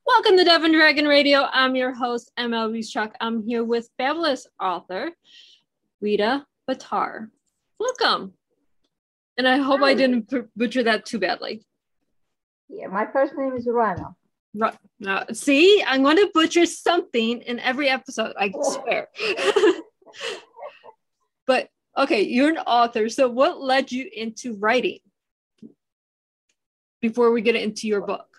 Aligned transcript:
Welcome 0.00 0.36
to 0.36 0.44
Dove 0.44 0.64
and 0.64 0.74
Dragon 0.74 1.06
Radio. 1.06 1.46
I'm 1.52 1.76
your 1.76 1.92
host, 1.92 2.32
M.L.Ruscsak. 2.36 3.12
I'm 3.20 3.42
here 3.46 3.62
with 3.62 3.88
fabulous 3.98 4.46
author, 4.60 5.10
Rita 6.00 6.46
Batar. 6.68 7.28
Welcome. 7.78 8.32
And 9.36 9.46
I 9.46 9.58
hope 9.58 9.80
Hi. 9.80 9.88
I 9.88 9.94
didn't 9.94 10.32
butcher 10.56 10.82
that 10.82 11.06
too 11.06 11.18
badly. 11.18 11.64
Yeah, 12.68 12.88
my 12.88 13.06
first 13.12 13.34
name 13.36 13.54
is 13.54 13.66
Rana. 13.70 14.14
Right. 14.54 14.74
Uh, 14.74 14.76
now, 15.00 15.24
see, 15.32 15.82
I'm 15.86 16.02
going 16.02 16.16
to 16.16 16.30
butcher 16.34 16.66
something 16.66 17.40
in 17.42 17.58
every 17.60 17.88
episode, 17.88 18.34
I 18.38 18.52
oh. 18.54 18.72
swear. 18.72 19.08
but 21.46 21.68
okay, 21.96 22.22
you're 22.22 22.50
an 22.50 22.58
author. 22.58 23.08
So, 23.08 23.28
what 23.28 23.60
led 23.60 23.92
you 23.92 24.08
into 24.14 24.56
writing 24.56 25.00
before 27.00 27.30
we 27.30 27.40
get 27.40 27.56
into 27.56 27.88
your 27.88 28.02
book? 28.02 28.31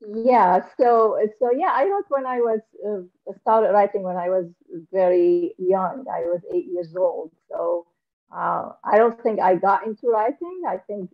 Yeah, 0.00 0.60
so 0.78 1.18
so 1.38 1.50
yeah, 1.50 1.72
I 1.74 1.84
wrote 1.88 2.04
when 2.08 2.24
I 2.26 2.38
was 2.40 2.60
uh, 2.86 3.32
started 3.42 3.72
writing 3.72 4.02
when 4.02 4.16
I 4.16 4.28
was 4.28 4.46
very 4.92 5.54
young. 5.58 6.04
I 6.10 6.20
was 6.26 6.40
eight 6.54 6.66
years 6.66 6.94
old. 6.96 7.32
So 7.50 7.86
uh, 8.32 8.72
I 8.84 8.96
don't 8.98 9.20
think 9.22 9.40
I 9.40 9.56
got 9.56 9.86
into 9.86 10.08
writing. 10.08 10.62
I 10.68 10.78
think 10.78 11.10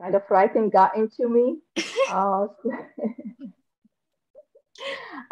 kind 0.00 0.14
of 0.14 0.22
writing 0.30 0.70
got 0.70 0.96
into 0.96 1.28
me. 1.28 1.58
uh, 2.08 2.46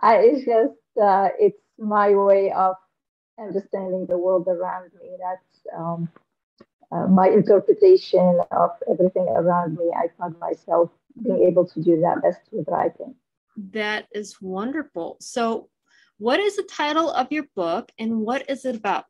I, 0.01 0.17
it's 0.19 0.45
just 0.45 0.79
uh, 1.03 1.29
it's 1.39 1.61
my 1.79 2.15
way 2.15 2.53
of 2.53 2.77
understanding 3.39 4.07
the 4.07 4.19
world 4.19 4.47
around 4.49 4.91
me. 5.01 5.17
That's 5.21 5.77
um, 5.77 6.09
uh, 6.93 7.07
my 7.09 7.29
interpretation 7.29 8.41
of 8.51 8.71
everything 8.91 9.29
around 9.29 9.77
me. 9.77 9.91
I 9.97 10.09
found 10.19 10.39
myself 10.39 10.91
being 11.23 11.45
able 11.49 11.67
to 11.67 11.83
do 11.83 12.01
that 12.01 12.23
best 12.23 12.41
with 12.53 12.69
writing. 12.69 13.15
That 13.73 14.07
is 14.13 14.41
wonderful. 14.41 15.17
So, 15.21 15.69
what 16.19 16.41
is 16.41 16.57
the 16.57 16.63
title 16.63 17.11
of 17.11 17.31
your 17.31 17.45
book 17.55 17.91
and 17.99 18.21
what 18.21 18.49
is 18.49 18.65
it 18.65 18.77
about? 18.77 19.05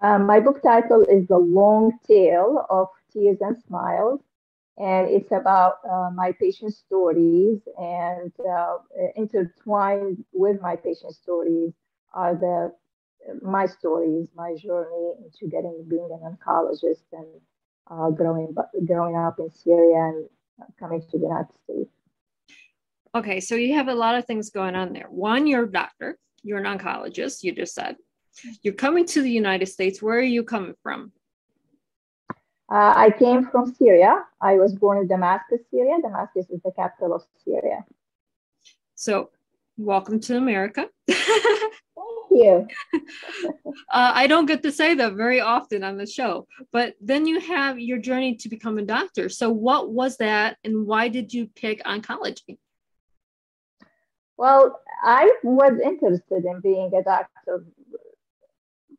Um, 0.00 0.26
my 0.26 0.40
book 0.40 0.62
title 0.62 1.02
is 1.02 1.26
The 1.26 1.38
Long 1.38 1.98
Tale 2.06 2.66
of 2.70 2.88
Tears 3.12 3.38
and 3.40 3.56
Smiles, 3.66 4.20
and 4.76 5.08
it's 5.08 5.32
about 5.32 5.78
uh, 5.88 6.10
my 6.14 6.32
patient 6.40 6.74
stories. 6.74 7.60
And 7.76 8.32
uh, 8.48 8.78
intertwined 9.16 10.24
with 10.32 10.60
my 10.60 10.76
patient 10.76 11.14
stories 11.14 11.72
are 12.12 12.34
the 12.34 12.72
my 13.42 13.66
stories, 13.66 14.28
my 14.34 14.54
journey 14.54 15.12
into 15.24 15.50
getting 15.50 15.84
being 15.88 16.08
an 16.12 16.36
oncologist 16.36 17.02
and 17.12 17.26
uh, 17.90 18.10
growing 18.10 18.54
growing 18.86 19.16
up 19.16 19.38
in 19.38 19.50
Syria 19.50 20.12
and 20.12 20.28
coming 20.78 21.00
to 21.00 21.18
the 21.18 21.24
United 21.24 21.48
States. 21.64 21.90
Okay, 23.14 23.40
so 23.40 23.54
you 23.54 23.74
have 23.74 23.88
a 23.88 23.94
lot 23.94 24.16
of 24.16 24.26
things 24.26 24.50
going 24.50 24.74
on 24.74 24.92
there. 24.92 25.06
One, 25.08 25.46
you're 25.46 25.64
a 25.64 25.72
doctor, 25.72 26.18
you're 26.42 26.58
an 26.58 26.78
oncologist, 26.78 27.42
you 27.42 27.52
just 27.52 27.74
said. 27.74 27.96
You're 28.62 28.74
coming 28.74 29.06
to 29.06 29.22
the 29.22 29.30
United 29.30 29.66
States. 29.66 30.00
Where 30.00 30.18
are 30.18 30.22
you 30.22 30.44
coming 30.44 30.74
from? 30.82 31.12
Uh, 32.70 32.92
I 32.96 33.10
came 33.18 33.46
from 33.46 33.74
Syria. 33.74 34.24
I 34.40 34.54
was 34.54 34.74
born 34.74 34.98
in 34.98 35.08
Damascus, 35.08 35.60
Syria. 35.70 35.96
Damascus 36.02 36.46
is 36.50 36.60
the 36.62 36.70
capital 36.72 37.14
of 37.14 37.22
Syria. 37.42 37.84
So, 38.94 39.30
welcome 39.78 40.20
to 40.20 40.36
America. 40.36 40.86
you. 42.30 42.66
uh, 42.94 44.12
I 44.14 44.26
don't 44.26 44.46
get 44.46 44.62
to 44.62 44.72
say 44.72 44.94
that 44.94 45.14
very 45.14 45.40
often 45.40 45.84
on 45.84 45.96
the 45.96 46.06
show. 46.06 46.46
But 46.72 46.94
then 47.00 47.26
you 47.26 47.40
have 47.40 47.78
your 47.78 47.98
journey 47.98 48.36
to 48.36 48.48
become 48.48 48.78
a 48.78 48.82
doctor. 48.82 49.28
So, 49.28 49.50
what 49.50 49.90
was 49.90 50.16
that, 50.18 50.56
and 50.64 50.86
why 50.86 51.08
did 51.08 51.32
you 51.32 51.48
pick 51.54 51.82
oncology? 51.84 52.58
Well, 54.36 54.80
I 55.02 55.32
was 55.42 55.80
interested 55.84 56.44
in 56.44 56.60
being 56.60 56.92
a 56.94 57.02
doctor 57.02 57.64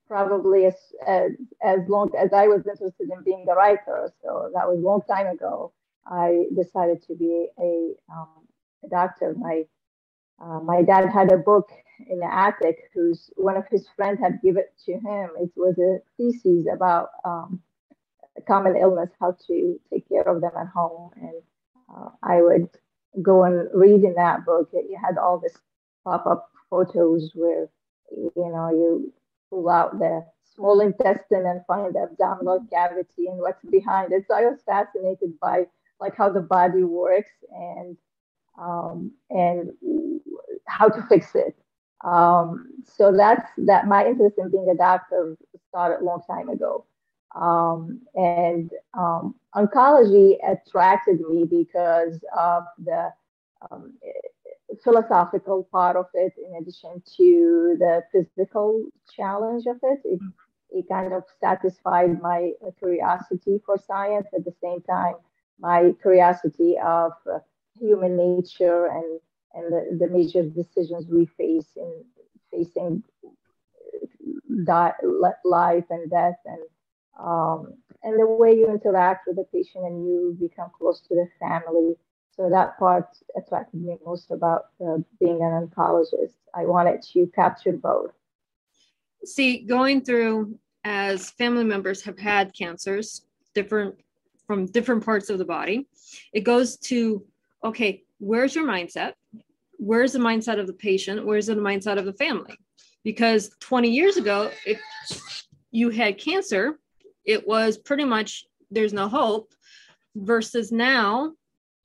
probably 0.10 0.66
as, 0.66 0.76
as, 1.08 1.32
as 1.64 1.80
long 1.88 2.10
as 2.18 2.34
I 2.34 2.48
was 2.48 2.66
interested 2.68 3.10
in 3.10 3.24
being 3.24 3.46
a 3.48 3.54
writer. 3.54 4.12
So 4.24 4.50
that 4.56 4.68
was 4.68 4.80
a 4.80 4.82
long 4.82 5.02
time 5.08 5.28
ago. 5.28 5.72
I 6.06 6.46
decided 6.56 7.04
to 7.04 7.16
be 7.16 7.48
a, 7.60 7.94
um, 8.12 8.48
a 8.84 8.90
doctor. 8.90 9.36
My 9.38 9.66
uh, 10.42 10.60
my 10.60 10.82
dad 10.82 11.10
had 11.10 11.32
a 11.32 11.38
book 11.38 11.70
in 12.10 12.20
the 12.20 12.34
attic 12.34 12.90
whose 12.94 13.30
one 13.36 13.58
of 13.58 13.66
his 13.70 13.88
friends 13.96 14.20
had 14.20 14.42
given 14.42 14.64
it 14.64 14.74
to 14.86 14.94
him. 14.94 15.30
It 15.38 15.52
was 15.56 15.78
a 15.78 16.00
thesis 16.18 16.66
about 16.74 17.10
um, 17.26 17.62
common 18.48 18.76
illness, 18.78 19.10
how 19.20 19.38
to 19.48 19.80
take 19.92 20.08
care 20.08 20.24
of 20.28 20.42
them 20.42 20.52
at 20.60 20.68
home. 20.68 21.12
And 21.22 21.42
uh, 21.94 22.10
I 22.24 22.42
would 22.42 22.70
go 23.22 23.44
and 23.44 23.68
read 23.74 24.04
in 24.04 24.14
that 24.16 24.46
book. 24.46 24.70
It 24.74 24.96
had 24.98 25.18
all 25.18 25.40
this 25.40 25.58
pop-up 26.04 26.50
photos 26.70 27.32
where 27.36 27.68
you 28.12 28.32
know 28.36 28.70
you 28.70 29.14
pull 29.50 29.70
out 29.70 30.00
the 30.00 30.26
small 30.56 30.80
intestine 30.80 31.46
and 31.46 31.66
find 31.68 31.94
the 31.96 32.00
abdominal 32.12 32.66
cavity 32.72 33.28
and 33.28 33.40
what's 33.40 33.64
behind 33.66 34.12
it. 34.14 34.26
So 34.28 34.36
I 34.36 34.46
was 34.46 34.60
fascinated 34.66 35.40
by 35.40 35.66
like 36.00 36.16
how 36.16 36.30
the 36.30 36.42
body 36.42 36.84
works 36.84 37.32
and 37.52 37.98
um, 38.60 39.12
and 39.30 39.72
how 40.68 40.88
to 40.90 41.02
fix 41.04 41.36
it. 41.36 41.56
Um, 42.04 42.70
so 42.86 43.12
that's 43.16 43.50
that. 43.58 43.88
My 43.88 44.06
interest 44.06 44.36
in 44.38 44.52
being 44.52 44.70
a 44.72 44.76
doctor 44.78 45.38
started 45.70 46.02
a 46.02 46.06
long 46.06 46.22
time 46.30 46.50
ago, 46.50 46.86
um, 47.36 48.02
and 48.16 48.72
um, 48.98 49.36
oncology 49.56 50.38
attracted 50.48 51.20
me 51.22 51.46
because 51.46 52.24
of 52.38 52.64
the 52.84 53.10
um, 53.70 53.94
philosophical 54.84 55.68
part 55.72 55.98
of 55.98 56.06
it, 56.14 56.34
in 56.38 56.56
addition 56.56 57.02
to 57.18 57.76
the 57.80 58.04
physical 58.12 58.86
challenge 59.16 59.66
of 59.68 59.78
it. 59.84 60.00
It, 60.06 60.20
it 60.72 60.86
kind 60.88 61.14
of 61.14 61.24
satisfied 61.42 62.22
my 62.22 62.52
curiosity 62.78 63.60
for 63.66 63.78
science 63.78 64.28
at 64.36 64.46
the 64.46 64.54
same 64.62 64.82
time 64.82 65.16
my 65.60 65.94
curiosity 66.02 66.78
of 66.84 67.12
uh, 67.32 67.40
human 67.80 68.18
nature 68.18 68.88
and 68.88 69.20
and 69.54 69.74
the, 69.74 70.06
the 70.06 70.12
major 70.12 70.44
decisions 70.44 71.08
we 71.10 71.26
face 71.26 71.70
in 71.76 72.04
facing 72.52 73.04
die, 74.66 74.94
life 75.44 75.86
and 75.90 76.10
death 76.10 76.38
and 76.46 76.62
um, 77.20 77.74
and 78.04 78.18
the 78.20 78.26
way 78.26 78.54
you 78.54 78.70
interact 78.70 79.28
with 79.28 79.36
the 79.36 79.46
patient 79.54 79.84
and 79.86 80.08
you 80.08 80.38
become 80.40 80.70
close 80.78 81.02
to 81.02 81.16
the 81.16 81.28
family. 81.40 81.96
So 82.32 82.50
that 82.50 82.80
part 82.80 83.08
attracted 83.36 83.82
me 83.82 83.98
most 84.06 84.32
about 84.32 84.68
uh, 84.82 84.98
being 85.20 85.42
an 85.42 85.68
oncologist. 85.68 86.36
I 86.56 86.66
wanted 86.66 87.02
to 87.14 87.28
capture 87.36 87.74
both. 87.74 88.12
See, 89.26 89.66
going 89.66 90.06
through 90.06 90.58
as 90.86 91.32
family 91.32 91.66
members 91.66 92.02
have 92.04 92.18
had 92.18 92.54
cancers, 92.54 93.26
different 93.54 93.96
from 94.48 94.66
different 94.66 95.06
parts 95.06 95.30
of 95.30 95.38
the 95.38 95.46
body, 95.46 95.88
it 96.34 96.42
goes 96.42 96.78
to 96.78 97.24
okay, 97.64 98.04
where's 98.20 98.56
your 98.56 98.66
mindset? 98.66 99.14
Where's 99.78 100.14
the 100.14 100.20
mindset 100.20 100.60
of 100.60 100.68
the 100.68 100.74
patient? 100.74 101.26
Where's 101.26 101.48
the 101.48 101.56
mindset 101.56 101.98
of 101.98 102.06
the 102.06 102.14
family? 102.14 102.58
Because 103.04 103.52
20 103.60 103.90
years 103.90 104.18
ago, 104.18 104.52
if 104.66 104.82
you 105.72 105.90
had 105.90 106.18
cancer, 106.18 106.80
it 107.26 107.48
was 107.48 107.78
pretty 107.78 108.06
much 108.06 108.46
there's 108.72 108.94
no 108.94 109.08
hope, 109.08 109.54
versus 110.16 110.72
now 110.72 111.34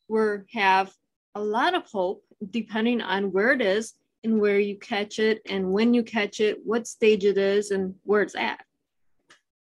we 0.08 0.20
have 0.52 0.92
a 1.34 1.40
lot 1.40 1.74
of 1.74 1.86
hope 1.90 2.24
depending 2.50 3.00
on 3.00 3.32
where 3.32 3.52
it 3.52 3.62
is 3.62 3.94
and 4.22 4.40
where 4.40 4.58
you 4.58 4.76
catch 4.78 5.18
it 5.18 5.42
and 5.48 5.70
when 5.70 5.94
you 5.94 6.02
catch 6.02 6.40
it, 6.40 6.58
what 6.64 6.86
stage 6.86 7.24
it 7.24 7.38
is, 7.38 7.70
and 7.70 7.94
where 8.04 8.22
it's 8.22 8.34
at. 8.34 8.64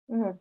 Mm-hmm. 0.09 0.38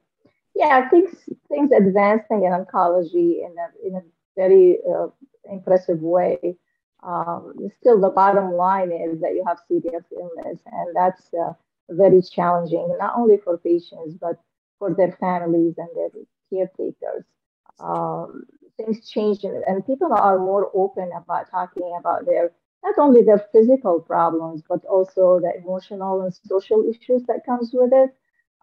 Yeah, 0.54 0.88
things 0.90 1.16
things 1.48 1.70
advancing 1.72 2.44
in 2.44 2.52
oncology 2.52 3.44
in 3.44 3.54
a 3.58 3.86
in 3.86 3.94
a 3.96 4.02
very 4.36 4.78
uh, 4.88 5.08
impressive 5.50 6.00
way. 6.00 6.56
Um, 7.02 7.54
still, 7.80 8.00
the 8.00 8.10
bottom 8.10 8.52
line 8.52 8.92
is 8.92 9.20
that 9.20 9.34
you 9.34 9.44
have 9.46 9.58
serious 9.68 10.04
illness, 10.12 10.60
and 10.66 10.94
that's 10.94 11.22
uh, 11.34 11.52
very 11.90 12.22
challenging, 12.22 12.96
not 12.98 13.14
only 13.16 13.38
for 13.38 13.58
patients, 13.58 14.14
but 14.20 14.40
for 14.78 14.94
their 14.94 15.12
families 15.18 15.74
and 15.78 15.88
their 15.96 16.10
caretakers. 16.50 17.24
Um, 17.80 18.44
things 18.76 19.08
change, 19.08 19.44
and 19.44 19.86
people 19.86 20.12
are 20.12 20.38
more 20.38 20.70
open 20.74 21.10
about 21.16 21.50
talking 21.50 21.96
about 21.98 22.26
their 22.26 22.52
not 22.84 22.98
only 22.98 23.22
their 23.22 23.46
physical 23.52 24.00
problems, 24.00 24.62
but 24.68 24.84
also 24.84 25.40
the 25.40 25.52
emotional 25.56 26.22
and 26.22 26.34
social 26.46 26.84
issues 26.88 27.22
that 27.28 27.46
comes 27.46 27.70
with 27.72 27.92
it. 27.92 28.10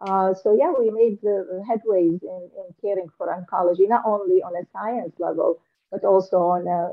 Uh, 0.00 0.34
so 0.34 0.56
yeah, 0.58 0.72
we 0.78 0.90
made 0.90 1.20
the 1.22 1.62
headways 1.68 2.22
in, 2.22 2.50
in 2.56 2.74
caring 2.80 3.08
for 3.16 3.28
oncology, 3.28 3.88
not 3.88 4.02
only 4.06 4.42
on 4.42 4.54
a 4.56 4.66
science 4.72 5.14
level, 5.18 5.60
but 5.90 6.04
also 6.04 6.38
on 6.38 6.66
a 6.66 6.90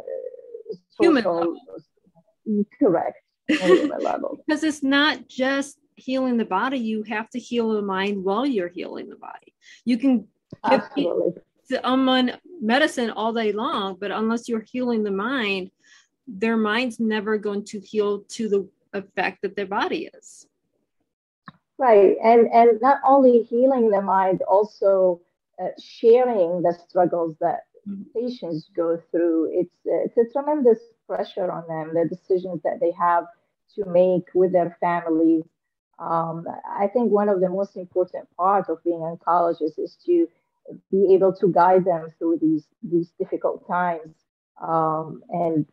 human 1.00 1.24
level. 1.24 1.58
Correct. 2.80 3.18
human 3.48 4.00
level. 4.00 4.38
Because 4.46 4.64
it's 4.64 4.84
not 4.84 5.28
just 5.28 5.78
healing 5.96 6.38
the 6.38 6.46
body, 6.46 6.78
you 6.78 7.04
have 7.04 7.30
to 7.32 7.40
heal 7.40 7.74
the 7.74 7.82
mind 7.82 8.24
while 8.24 8.46
you're 8.46 8.70
healing 8.70 9.10
the 9.10 9.16
body. 9.16 9.54
You 9.86 9.98
can 9.98 10.28
Absolutely. 10.64 11.42
on 11.84 12.32
medicine 12.62 13.10
all 13.12 13.34
day 13.34 13.52
long, 13.52 13.98
but 14.00 14.12
unless 14.12 14.48
you're 14.48 14.66
healing 14.72 15.04
the 15.04 15.12
mind, 15.12 15.72
their 16.28 16.58
mind's 16.58 17.00
never 17.00 17.38
going 17.38 17.64
to 17.66 17.80
heal 17.80 18.22
to 18.30 18.50
the 18.50 18.70
effect 18.94 19.42
that 19.42 19.56
their 19.56 19.66
body 19.66 20.10
is. 20.14 20.48
Right, 21.78 22.16
and 22.24 22.48
and 22.48 22.82
not 22.82 23.00
only 23.06 23.44
healing 23.44 23.92
the 23.92 24.02
mind, 24.02 24.42
also 24.42 25.22
uh, 25.62 25.70
sharing 25.80 26.62
the 26.62 26.78
struggles 26.88 27.36
that. 27.40 27.62
Patients 28.14 28.70
go 28.76 29.02
through. 29.12 29.50
It's 29.52 29.76
it's 29.86 30.18
a 30.18 30.32
tremendous 30.32 30.80
pressure 31.08 31.50
on 31.52 31.68
them, 31.68 31.94
the 31.94 32.08
decisions 32.08 32.62
that 32.64 32.80
they 32.80 32.92
have 32.92 33.26
to 33.76 33.86
make 33.86 34.26
with 34.34 34.52
their 34.52 34.78
families. 34.80 35.44
Um, 36.00 36.46
I 36.70 36.88
think 36.88 37.12
one 37.12 37.30
of 37.30 37.42
the 37.42 37.50
most 37.50 37.76
important 37.76 38.28
parts 38.36 38.70
of 38.70 38.84
being 38.84 39.04
an 39.04 39.18
oncologist 39.18 39.80
is 39.80 39.98
to 40.06 40.28
be 40.92 41.14
able 41.14 41.34
to 41.34 41.52
guide 41.52 41.86
them 41.86 42.14
through 42.18 42.40
these 42.42 42.66
these 42.84 43.10
difficult 43.20 43.68
times 43.68 44.14
um, 44.62 45.24
and 45.30 45.66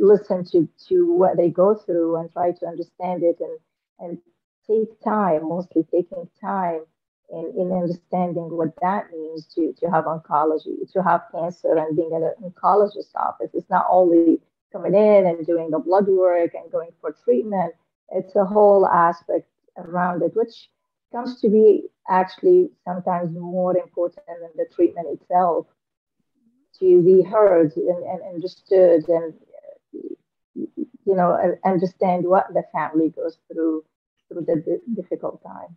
listen 0.00 0.44
to 0.44 0.68
to 0.88 1.12
what 1.12 1.36
they 1.36 1.50
go 1.50 1.74
through 1.74 2.16
and 2.16 2.30
try 2.32 2.52
to 2.52 2.66
understand 2.66 3.22
it 3.22 3.38
and 3.40 3.58
and 4.00 4.18
take 4.66 5.00
time, 5.02 5.48
mostly 5.48 5.84
taking 5.90 6.28
time 6.40 6.80
in, 7.30 7.52
in 7.56 7.72
understanding 7.72 8.56
what 8.56 8.74
that 8.80 9.10
means 9.10 9.46
to, 9.54 9.72
to 9.80 9.90
have 9.90 10.04
oncology, 10.04 10.90
to 10.92 11.02
have 11.02 11.22
cancer 11.32 11.76
and 11.76 11.96
being 11.96 12.12
at 12.14 12.22
an 12.22 12.34
oncologist's 12.42 13.14
office. 13.14 13.50
It's 13.54 13.70
not 13.70 13.86
only 13.90 14.40
coming 14.72 14.94
in 14.94 15.26
and 15.26 15.46
doing 15.46 15.70
the 15.70 15.78
blood 15.78 16.06
work 16.08 16.54
and 16.54 16.70
going 16.70 16.90
for 17.00 17.14
treatment, 17.24 17.74
it's 18.10 18.36
a 18.36 18.44
whole 18.44 18.86
aspect 18.86 19.48
around 19.76 20.22
it, 20.22 20.36
which 20.36 20.68
comes 21.12 21.40
to 21.40 21.48
be 21.48 21.84
actually 22.08 22.70
sometimes 22.84 23.34
more 23.36 23.76
important 23.76 24.26
than 24.26 24.50
the 24.56 24.66
treatment 24.74 25.06
itself 25.08 25.66
to 26.80 27.02
be 27.02 27.22
heard 27.22 27.74
and, 27.76 28.04
and 28.04 28.20
understood 28.34 29.08
and 29.08 29.34
you 31.06 31.14
know 31.14 31.56
understand 31.64 32.24
what 32.24 32.52
the 32.52 32.64
family 32.72 33.10
goes 33.10 33.38
through 33.46 33.84
through 34.28 34.44
the 34.44 34.80
difficult 34.94 35.42
time 35.42 35.76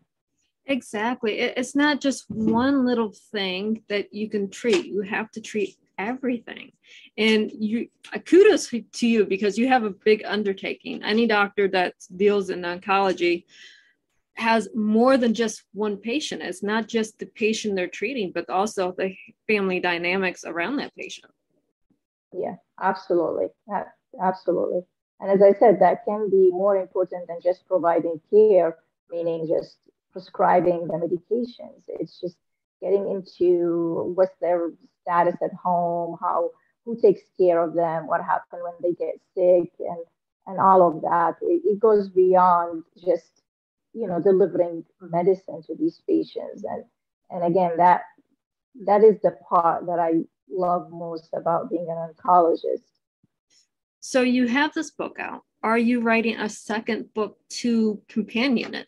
exactly 0.67 1.39
it's 1.39 1.75
not 1.75 2.01
just 2.01 2.29
one 2.29 2.85
little 2.85 3.13
thing 3.31 3.81
that 3.89 4.13
you 4.13 4.29
can 4.29 4.49
treat 4.49 4.85
you 4.85 5.01
have 5.01 5.31
to 5.31 5.41
treat 5.41 5.77
everything 5.97 6.71
and 7.17 7.51
you 7.51 7.87
uh, 8.13 8.19
kudos 8.19 8.69
to 8.91 9.07
you 9.07 9.25
because 9.25 9.57
you 9.57 9.67
have 9.67 9.83
a 9.83 9.89
big 9.89 10.21
undertaking 10.25 11.01
any 11.03 11.25
doctor 11.25 11.67
that 11.67 11.93
deals 12.15 12.49
in 12.49 12.61
oncology 12.61 13.45
has 14.37 14.69
more 14.75 15.17
than 15.17 15.33
just 15.33 15.63
one 15.73 15.97
patient. 15.97 16.41
It's 16.41 16.63
not 16.63 16.87
just 16.87 17.17
the 17.17 17.25
patient 17.25 17.75
they're 17.75 17.87
treating, 17.87 18.31
but 18.31 18.49
also 18.49 18.93
the 18.97 19.15
family 19.47 19.79
dynamics 19.79 20.43
around 20.45 20.77
that 20.77 20.95
patient. 20.95 21.31
Yeah, 22.31 22.55
absolutely. 22.79 23.47
Absolutely. 24.21 24.81
And 25.19 25.31
as 25.31 25.41
I 25.41 25.57
said, 25.57 25.79
that 25.79 26.05
can 26.05 26.29
be 26.29 26.51
more 26.51 26.77
important 26.77 27.27
than 27.27 27.39
just 27.41 27.67
providing 27.67 28.21
care, 28.29 28.77
meaning 29.09 29.47
just 29.47 29.77
prescribing 30.17 30.87
the 30.87 30.93
medications. 30.93 31.83
It's 31.87 32.19
just 32.19 32.37
getting 32.81 33.07
into 33.07 34.13
what's 34.15 34.35
their 34.41 34.71
status 35.03 35.35
at 35.43 35.53
home, 35.53 36.17
how 36.19 36.49
who 36.85 36.99
takes 36.99 37.21
care 37.39 37.61
of 37.61 37.75
them, 37.75 38.07
what 38.07 38.23
happens 38.23 38.63
when 38.63 38.73
they 38.81 38.93
get 38.93 39.19
sick, 39.35 39.71
and 39.79 39.99
and 40.47 40.59
all 40.59 40.87
of 40.87 41.01
that. 41.03 41.35
It, 41.41 41.61
it 41.65 41.79
goes 41.79 42.09
beyond 42.09 42.83
just 43.05 43.43
you 43.93 44.07
know 44.07 44.19
delivering 44.19 44.83
medicine 45.01 45.61
to 45.67 45.75
these 45.75 46.01
patients 46.07 46.63
and 46.63 46.83
and 47.29 47.43
again 47.43 47.71
that 47.77 48.01
that 48.85 49.03
is 49.03 49.15
the 49.23 49.31
part 49.49 49.85
that 49.87 49.97
i 49.97 50.11
love 50.49 50.91
most 50.91 51.29
about 51.33 51.69
being 51.69 51.87
an 51.89 52.13
oncologist 52.13 52.83
so 54.01 54.21
you 54.21 54.45
have 54.45 54.71
this 54.73 54.91
book 54.91 55.17
out 55.19 55.41
are 55.63 55.79
you 55.79 56.01
writing 56.01 56.37
a 56.37 56.49
second 56.49 57.11
book 57.13 57.39
to 57.49 57.99
companion 58.07 58.75
it 58.75 58.87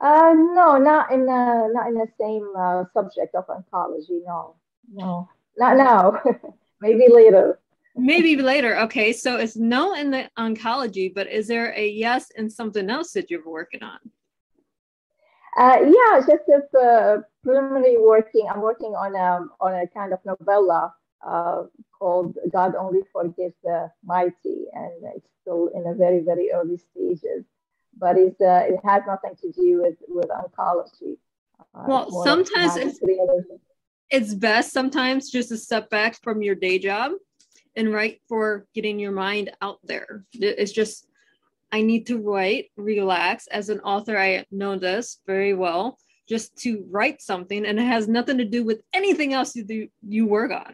uh, 0.00 0.32
no 0.34 0.78
not 0.78 1.10
in 1.12 1.26
the 1.26 1.70
not 1.72 1.88
in 1.88 1.94
the 1.94 2.08
same 2.20 2.46
uh, 2.56 2.84
subject 2.92 3.34
of 3.34 3.46
oncology 3.46 4.20
no 4.26 4.54
no 4.92 5.28
not 5.56 5.76
now 5.76 6.20
maybe 6.80 7.06
later 7.08 7.58
maybe 7.96 8.36
later. 8.36 8.78
Okay, 8.80 9.12
so 9.12 9.36
it's 9.36 9.56
no 9.56 9.94
in 9.94 10.10
the 10.10 10.30
oncology, 10.38 11.12
but 11.12 11.26
is 11.28 11.48
there 11.48 11.72
a 11.74 11.88
yes 11.88 12.30
in 12.36 12.48
something 12.50 12.88
else 12.90 13.12
that 13.12 13.30
you're 13.30 13.48
working 13.48 13.82
on? 13.82 13.98
Uh, 15.56 15.78
yeah, 15.80 16.20
just 16.20 16.42
a 16.48 16.78
uh, 16.78 17.18
preliminary 17.42 17.96
working. 17.98 18.46
I'm 18.52 18.60
working 18.60 18.94
on 18.94 19.14
a 19.14 19.46
on 19.64 19.74
a 19.74 19.86
kind 19.88 20.12
of 20.12 20.18
novella 20.24 20.94
uh, 21.26 21.62
called 21.98 22.36
"God 22.52 22.74
Only 22.76 23.00
Forgives 23.10 23.54
the 23.64 23.90
Mighty," 24.04 24.66
and 24.74 24.92
it's 25.14 25.28
still 25.40 25.70
in 25.74 25.86
a 25.86 25.94
very 25.94 26.20
very 26.20 26.50
early 26.52 26.76
stages. 26.76 27.44
But 27.98 28.18
it's 28.18 28.40
uh, 28.40 28.64
it 28.68 28.80
has 28.84 29.02
nothing 29.06 29.34
to 29.42 29.52
do 29.52 29.82
with 29.82 29.96
with 30.08 30.28
oncology. 30.28 31.16
Uh, 31.74 31.84
well, 31.88 32.24
sometimes 32.24 32.76
it's, 32.76 33.00
it's 34.10 34.34
best 34.34 34.72
sometimes 34.72 35.30
just 35.30 35.48
to 35.48 35.56
step 35.56 35.88
back 35.90 36.22
from 36.22 36.42
your 36.42 36.54
day 36.54 36.78
job 36.78 37.12
and 37.74 37.92
write 37.92 38.20
for 38.28 38.66
getting 38.74 38.98
your 38.98 39.12
mind 39.12 39.50
out 39.62 39.78
there. 39.84 40.24
It's 40.32 40.72
just, 40.72 41.06
I 41.72 41.82
need 41.82 42.06
to 42.06 42.18
write, 42.18 42.70
relax. 42.76 43.46
As 43.46 43.68
an 43.68 43.80
author, 43.80 44.18
I 44.18 44.44
know 44.50 44.78
this 44.78 45.20
very 45.26 45.54
well, 45.54 45.98
just 46.28 46.56
to 46.58 46.84
write 46.90 47.20
something, 47.22 47.66
and 47.66 47.78
it 47.78 47.84
has 47.84 48.08
nothing 48.08 48.38
to 48.38 48.44
do 48.44 48.64
with 48.64 48.82
anything 48.92 49.32
else 49.32 49.56
you 49.56 49.64
do, 49.64 49.88
you 50.06 50.26
work 50.26 50.52
on. 50.52 50.72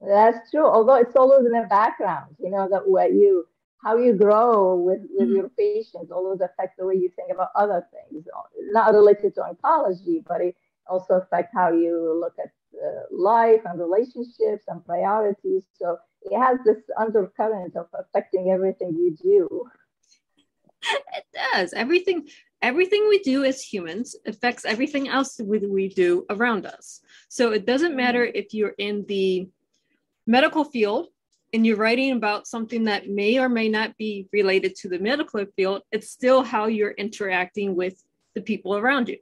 That's 0.00 0.50
true. 0.50 0.66
Although 0.66 0.96
it's 0.96 1.16
always 1.16 1.46
in 1.46 1.52
the 1.52 1.66
background, 1.68 2.36
you 2.38 2.50
know, 2.50 2.68
that 2.70 2.88
what 2.88 3.12
you, 3.12 3.46
how 3.82 3.96
you 3.96 4.12
grow 4.12 4.76
with, 4.76 5.00
with 5.10 5.28
mm-hmm. 5.28 5.36
your 5.36 5.48
patients 5.50 6.10
always 6.10 6.40
affects 6.40 6.76
the 6.78 6.86
way 6.86 6.94
you 6.94 7.10
think 7.16 7.32
about 7.32 7.48
other 7.54 7.86
things, 7.92 8.26
not 8.72 8.92
related 8.94 9.34
to 9.34 9.40
oncology, 9.40 10.22
but 10.26 10.40
it 10.40 10.56
also 10.86 11.14
affects 11.14 11.52
how 11.54 11.72
you 11.72 12.18
look 12.20 12.34
at 12.38 12.52
uh, 12.74 13.02
life 13.10 13.60
and 13.64 13.78
relationships 13.80 14.64
and 14.68 14.84
priorities. 14.84 15.64
So 15.74 15.98
it 16.22 16.38
has 16.38 16.58
this 16.64 16.78
undercurrent 16.98 17.76
of 17.76 17.86
affecting 17.94 18.50
everything 18.50 18.94
you 18.94 19.16
do. 19.22 19.70
It 20.82 21.24
does. 21.52 21.72
Everything 21.74 22.26
everything 22.62 23.06
we 23.08 23.18
do 23.20 23.44
as 23.44 23.62
humans 23.62 24.16
affects 24.26 24.64
everything 24.64 25.08
else 25.08 25.40
we, 25.42 25.58
we 25.58 25.88
do 25.88 26.26
around 26.30 26.66
us. 26.66 27.00
So 27.28 27.52
it 27.52 27.66
doesn't 27.66 27.96
matter 27.96 28.26
mm-hmm. 28.26 28.36
if 28.36 28.54
you're 28.54 28.74
in 28.78 29.04
the 29.06 29.48
medical 30.26 30.64
field 30.64 31.08
and 31.52 31.66
you're 31.66 31.76
writing 31.76 32.12
about 32.12 32.46
something 32.46 32.84
that 32.84 33.08
may 33.08 33.38
or 33.38 33.48
may 33.48 33.68
not 33.68 33.96
be 33.96 34.28
related 34.32 34.76
to 34.76 34.88
the 34.88 34.98
medical 34.98 35.44
field, 35.56 35.82
it's 35.90 36.10
still 36.10 36.42
how 36.42 36.66
you're 36.66 36.92
interacting 36.92 37.74
with 37.74 38.02
the 38.34 38.40
people 38.40 38.76
around 38.76 39.08
you. 39.08 39.18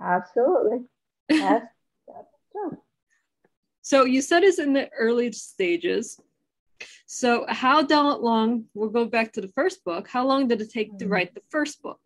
Absolutely. 0.00 0.86
Yes. 1.28 1.64
So 3.82 4.04
you 4.04 4.22
said 4.22 4.44
it's 4.44 4.60
in 4.60 4.72
the 4.72 4.88
early 4.92 5.32
stages. 5.32 6.20
So 7.06 7.44
how 7.48 7.82
long? 7.82 8.66
We'll 8.72 8.88
go 8.88 9.04
back 9.04 9.32
to 9.32 9.40
the 9.40 9.48
first 9.48 9.84
book. 9.84 10.06
How 10.06 10.24
long 10.24 10.46
did 10.46 10.60
it 10.60 10.70
take 10.70 10.96
to 10.98 11.04
mm-hmm. 11.04 11.12
write 11.12 11.34
the 11.34 11.42
first 11.48 11.82
book? 11.82 11.98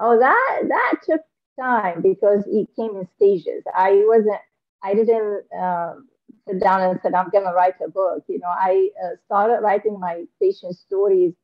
Oh, 0.00 0.18
that 0.18 0.62
that 0.68 0.94
took 1.04 1.20
time 1.60 2.02
because 2.02 2.42
it 2.48 2.68
came 2.74 2.96
in 2.96 3.08
stages. 3.16 3.62
I 3.72 4.02
wasn't. 4.04 4.40
I 4.82 4.94
didn't 4.94 5.44
um, 5.56 6.08
sit 6.50 6.60
down 6.62 6.82
and 6.82 7.00
said 7.02 7.14
I'm 7.14 7.30
going 7.30 7.44
to 7.44 7.52
write 7.54 7.80
a 7.84 7.90
book. 7.90 8.24
You 8.28 8.40
know, 8.40 8.54
I 8.54 8.90
uh, 9.04 9.16
started 9.26 9.62
writing 9.62 10.00
my 10.00 10.24
patient 10.40 10.76
stories 10.76 11.34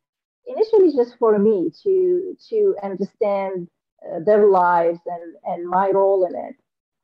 initially 0.46 0.92
just 0.96 1.16
for 1.18 1.38
me 1.38 1.70
to 1.84 2.36
to 2.50 2.76
understand 2.82 3.68
uh, 4.04 4.20
their 4.24 4.46
lives 4.48 5.00
and 5.06 5.34
and 5.44 5.68
my 5.68 5.90
role 5.90 6.26
in 6.26 6.34
it. 6.36 6.56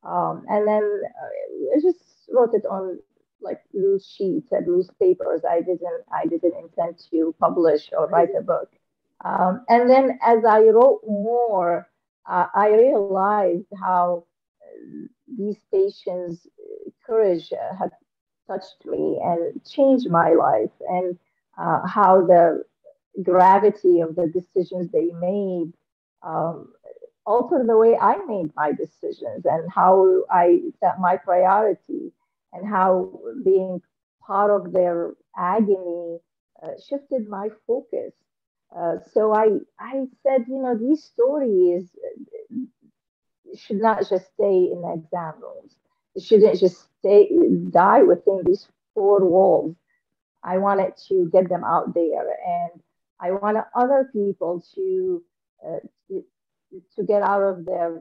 Um, 0.05 0.45
and 0.49 0.67
then 0.67 0.85
uh, 1.23 1.77
I 1.77 1.81
just 1.83 2.05
wrote 2.33 2.55
it 2.55 2.67
on 2.67 2.99
like 3.43 3.61
loose 3.75 4.07
sheets 4.07 4.53
and 4.53 4.67
loose 4.67 4.91
papers. 5.01 5.43
I 5.49 5.61
didn't 5.61 6.03
I 6.13 6.27
didn't 6.27 6.55
intend 6.65 6.99
to 7.11 7.35
publish 7.41 7.91
or 7.97 8.09
write 8.09 8.35
a 8.39 8.43
book. 8.43 8.71
Um, 9.25 9.65
and 9.69 9.91
then 9.91 10.19
as 10.23 10.45
I 10.45 10.61
wrote 10.69 11.03
more, 11.07 11.89
uh, 12.29 12.47
I 12.55 12.71
realized 12.71 13.67
how 13.81 14.27
uh, 14.63 15.07
these 15.39 15.59
patients' 15.73 16.47
courage 17.07 17.51
had 17.79 17.91
touched 18.47 18.85
me 18.87 19.19
and 19.23 19.65
changed 19.65 20.11
my 20.11 20.33
life, 20.33 20.73
and 20.89 21.19
uh, 21.59 21.87
how 21.87 22.23
the 22.27 22.65
gravity 23.23 24.01
of 24.01 24.15
the 24.17 24.27
decisions 24.29 24.91
they 24.91 25.11
made 25.21 25.73
um, 26.23 26.73
also 27.27 27.63
the 27.65 27.77
way 27.77 27.97
I 28.01 28.17
made 28.27 28.53
my 28.57 28.73
decisions 28.73 29.45
and 29.45 29.71
how 29.71 30.23
I 30.31 30.61
set 30.81 31.01
my 31.01 31.17
priority 31.17 32.13
and 32.53 32.67
how 32.69 33.21
being 33.45 33.81
part 34.27 34.51
of 34.51 34.73
their 34.73 35.13
agony 35.37 36.19
uh, 36.63 36.71
shifted 36.89 37.29
my 37.29 37.49
focus. 37.67 38.13
Uh, 38.75 38.97
so 39.13 39.35
I, 39.35 39.59
I 39.79 40.07
said, 40.23 40.47
you 40.49 40.63
know, 40.63 40.77
these 40.77 41.05
stories, 41.05 41.91
should 43.57 43.81
not 43.81 44.09
just 44.09 44.33
stay 44.35 44.71
in 44.73 44.83
exam 44.85 45.35
rooms. 45.41 45.77
Shouldn't 46.21 46.59
just 46.59 46.89
stay 46.99 47.31
die 47.71 48.03
within 48.03 48.43
these 48.45 48.69
four 48.95 49.25
walls. 49.25 49.75
I 50.45 50.59
wanted 50.59 50.95
to 51.09 51.31
get 51.33 51.49
them 51.49 51.65
out 51.65 51.95
there, 51.95 52.29
and 52.47 52.83
I 53.21 53.31
wanted 53.31 53.65
other 53.75 54.11
people 54.13 54.63
to 54.75 55.23
uh, 55.67 55.81
to, 56.09 56.25
to 56.97 57.05
get 57.05 57.23
out 57.23 57.43
of 57.43 57.65
their 57.65 58.01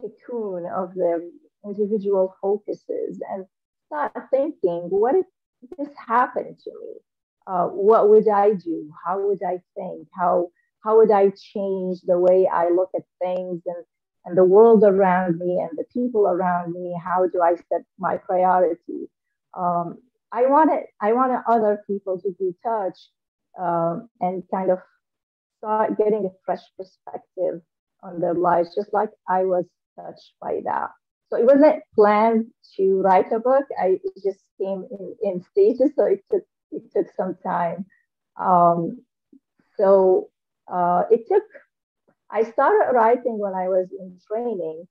cocoon 0.00 0.66
of 0.66 0.94
their 0.94 1.22
individual 1.64 2.34
focuses 2.40 3.20
and 3.30 3.46
start 3.86 4.12
thinking, 4.30 4.88
what 4.88 5.14
if 5.14 5.26
this 5.78 5.88
happened 5.96 6.58
to 6.64 6.70
me? 6.70 6.94
Uh, 7.46 7.66
what 7.66 8.08
would 8.08 8.28
I 8.28 8.54
do? 8.54 8.90
How 9.04 9.20
would 9.26 9.42
I 9.42 9.60
think? 9.74 10.08
How 10.16 10.48
how 10.84 10.96
would 10.98 11.10
I 11.10 11.30
change 11.30 12.00
the 12.02 12.18
way 12.18 12.48
I 12.52 12.70
look 12.70 12.90
at 12.94 13.02
things 13.20 13.62
and 13.66 13.84
and 14.24 14.36
the 14.36 14.44
world 14.44 14.84
around 14.84 15.38
me 15.38 15.58
and 15.60 15.76
the 15.76 15.84
people 15.92 16.26
around 16.26 16.72
me? 16.74 16.94
How 17.02 17.26
do 17.26 17.42
I 17.42 17.56
set 17.56 17.82
my 17.98 18.16
priorities? 18.16 19.08
Um, 19.54 19.98
I 20.32 20.46
wanted 20.46 20.84
I 21.00 21.12
wanted 21.12 21.42
other 21.46 21.82
people 21.86 22.20
to 22.20 22.30
be 22.38 22.54
touched 22.64 23.10
um, 23.58 24.08
and 24.20 24.42
kind 24.50 24.70
of 24.70 24.78
start 25.58 25.98
getting 25.98 26.24
a 26.26 26.30
fresh 26.44 26.62
perspective 26.76 27.60
on 28.02 28.20
their 28.20 28.34
lives, 28.34 28.74
just 28.74 28.92
like 28.92 29.10
I 29.28 29.44
was 29.44 29.64
touched 29.96 30.34
by 30.40 30.60
that. 30.64 30.90
So 31.28 31.36
it 31.38 31.44
wasn't 31.44 31.82
planned 31.94 32.46
to 32.76 33.00
write 33.00 33.32
a 33.32 33.38
book. 33.40 33.64
I 33.78 33.98
just 34.22 34.40
came 34.60 34.86
in, 34.90 35.16
in 35.22 35.42
stages, 35.50 35.92
so 35.96 36.04
it 36.04 36.24
took 36.30 36.44
it 36.70 36.82
took 36.94 37.06
some 37.16 37.36
time. 37.44 37.86
Um, 38.40 39.02
so 39.78 40.30
uh, 40.72 41.04
it 41.10 41.26
took. 41.28 41.42
I 42.32 42.44
started 42.50 42.92
writing 42.92 43.38
when 43.38 43.54
I 43.54 43.68
was 43.68 43.88
in 43.98 44.18
training, 44.26 44.88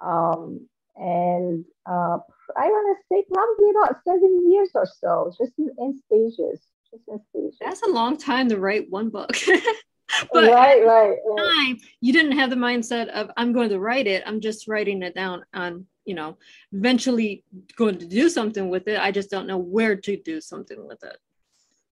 um, 0.00 0.68
and 0.96 1.64
uh, 1.86 2.18
I 2.56 2.66
want 2.66 2.96
to 2.96 3.14
say 3.14 3.24
probably 3.32 3.70
about 3.70 4.00
seven 4.06 4.50
years 4.50 4.70
or 4.74 4.86
so, 4.86 5.32
just 5.36 5.52
in, 5.58 5.70
in 5.78 6.00
stages. 6.06 6.60
Just 6.90 7.02
in 7.08 7.20
stages. 7.30 7.58
That's 7.60 7.82
a 7.82 7.90
long 7.90 8.16
time 8.16 8.48
to 8.50 8.58
write 8.58 8.88
one 8.90 9.10
book. 9.10 9.36
but 10.32 10.44
right, 10.44 10.84
right, 10.86 11.16
right. 11.26 11.54
time 11.54 11.78
you 12.00 12.12
didn't 12.12 12.38
have 12.38 12.50
the 12.50 12.56
mindset 12.56 13.08
of 13.08 13.30
i'm 13.36 13.52
going 13.52 13.68
to 13.68 13.80
write 13.80 14.06
it 14.06 14.22
i'm 14.26 14.40
just 14.40 14.68
writing 14.68 15.02
it 15.02 15.14
down 15.14 15.42
on 15.54 15.86
you 16.04 16.14
know 16.14 16.36
eventually 16.72 17.42
going 17.76 17.96
to 17.98 18.06
do 18.06 18.28
something 18.28 18.68
with 18.68 18.86
it 18.86 19.00
i 19.00 19.10
just 19.10 19.30
don't 19.30 19.46
know 19.46 19.58
where 19.58 19.96
to 19.96 20.16
do 20.18 20.40
something 20.40 20.86
with 20.86 21.02
it 21.02 21.16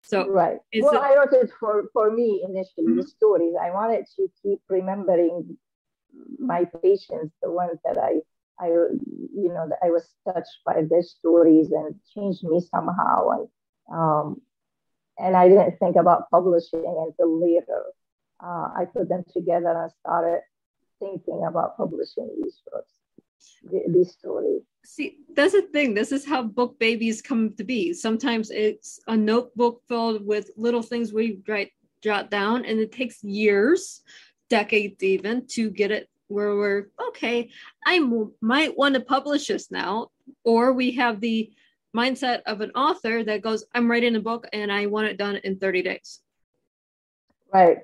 so 0.08 0.28
right. 0.30 0.60
well 0.80 0.96
a- 0.96 1.00
I 1.00 1.16
wrote 1.16 1.34
it 1.34 1.52
for 1.60 1.90
for 1.94 2.12
me 2.12 2.44
initially 2.48 2.88
mm-hmm. 2.88 2.98
the 2.98 3.08
stories. 3.08 3.54
I 3.62 3.72
wanted 3.72 4.06
to 4.16 4.28
keep 4.42 4.60
remembering 4.70 5.58
my 6.40 6.66
patients 6.82 7.36
the 7.44 7.52
ones 7.52 7.78
that 7.86 7.98
i 7.98 8.14
i 8.60 8.68
you 8.70 9.50
know 9.54 9.68
that 9.70 9.78
i 9.84 9.90
was 9.90 10.08
touched 10.26 10.58
by 10.66 10.82
their 10.90 11.04
stories 11.04 11.72
and 11.72 11.96
changed 12.14 12.44
me 12.44 12.60
somehow. 12.60 13.30
And 13.36 13.48
um 13.94 14.42
and 15.20 15.36
I 15.36 15.48
didn't 15.50 15.80
think 15.80 15.96
about 15.96 16.30
publishing 16.30 16.86
until 16.86 17.42
later. 17.42 17.84
Uh, 18.44 18.70
I 18.78 18.86
put 18.86 19.10
them 19.10 19.24
together 19.34 19.72
and 19.72 19.92
started 20.00 20.42
thinking 21.00 21.44
about 21.48 21.78
publishing 21.78 22.30
these 22.42 22.62
books, 22.72 22.92
these 23.88 24.14
stories. 24.14 24.62
See, 24.86 25.20
that's 25.36 25.54
the 25.54 25.64
thing. 25.64 25.94
This 25.94 26.12
is 26.12 26.26
how 26.26 26.44
book 26.44 26.80
babies 26.80 27.22
come 27.22 27.54
to 27.56 27.64
be. 27.64 27.94
Sometimes 27.94 28.52
it's 28.52 29.00
a 29.08 29.18
notebook 29.18 29.82
filled 29.88 30.26
with 30.26 30.50
little 30.56 30.82
things 30.82 31.14
we 31.14 31.40
write, 31.48 31.72
jot 32.02 32.32
down, 32.32 32.66
and 32.66 32.80
it 32.80 32.92
takes 32.92 33.24
years, 33.24 34.02
decades 34.50 35.04
even, 35.04 35.46
to 35.48 35.70
get 35.70 35.92
it 35.92 36.10
where 36.30 36.56
we're 36.56 36.88
okay. 37.10 37.50
I 37.86 37.98
m- 37.98 38.34
might 38.42 38.78
want 38.78 38.96
to 38.96 39.02
publish 39.02 39.48
this 39.48 39.72
now, 39.72 40.12
or 40.44 40.74
we 40.74 40.92
have 40.94 41.20
the 41.20 41.52
mindset 41.96 42.42
of 42.46 42.62
an 42.62 42.72
author 42.72 43.24
that 43.24 43.42
goes, 43.42 43.66
"I'm 43.74 43.90
writing 43.90 44.16
a 44.16 44.22
book 44.22 44.48
and 44.54 44.72
I 44.72 44.86
want 44.86 45.08
it 45.08 45.18
done 45.18 45.38
in 45.38 45.58
30 45.58 45.82
days." 45.82 46.22
Right. 47.54 47.80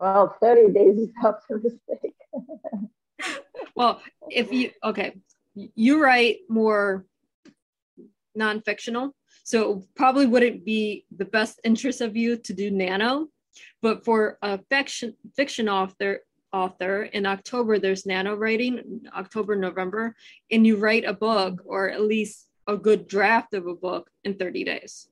Well, 0.00 0.36
30 0.40 0.72
days 0.72 0.98
is 0.98 1.10
optimistic. 1.22 2.14
well, 3.74 4.00
if 4.30 4.52
you, 4.52 4.70
okay, 4.82 5.16
you 5.54 6.02
write 6.02 6.38
more 6.48 7.04
non-fictional, 8.34 9.14
so 9.44 9.84
probably 9.94 10.26
wouldn't 10.26 10.64
be 10.64 11.04
the 11.14 11.24
best 11.24 11.60
interest 11.64 12.00
of 12.00 12.16
you 12.16 12.36
to 12.36 12.52
do 12.52 12.70
nano, 12.70 13.28
but 13.82 14.04
for 14.04 14.38
a 14.42 14.58
fiction 14.70 15.14
fiction 15.36 15.68
author 15.68 16.20
author 16.52 17.02
in 17.02 17.26
October 17.26 17.78
there's 17.78 18.06
nano 18.06 18.34
writing, 18.34 19.02
October 19.14 19.56
November, 19.56 20.14
and 20.50 20.66
you 20.66 20.76
write 20.76 21.04
a 21.04 21.12
book 21.12 21.62
or 21.66 21.90
at 21.90 22.00
least 22.00 22.46
a 22.66 22.76
good 22.76 23.06
draft 23.06 23.54
of 23.54 23.66
a 23.66 23.74
book 23.74 24.08
in 24.22 24.34
30 24.34 24.64
days. 24.64 25.08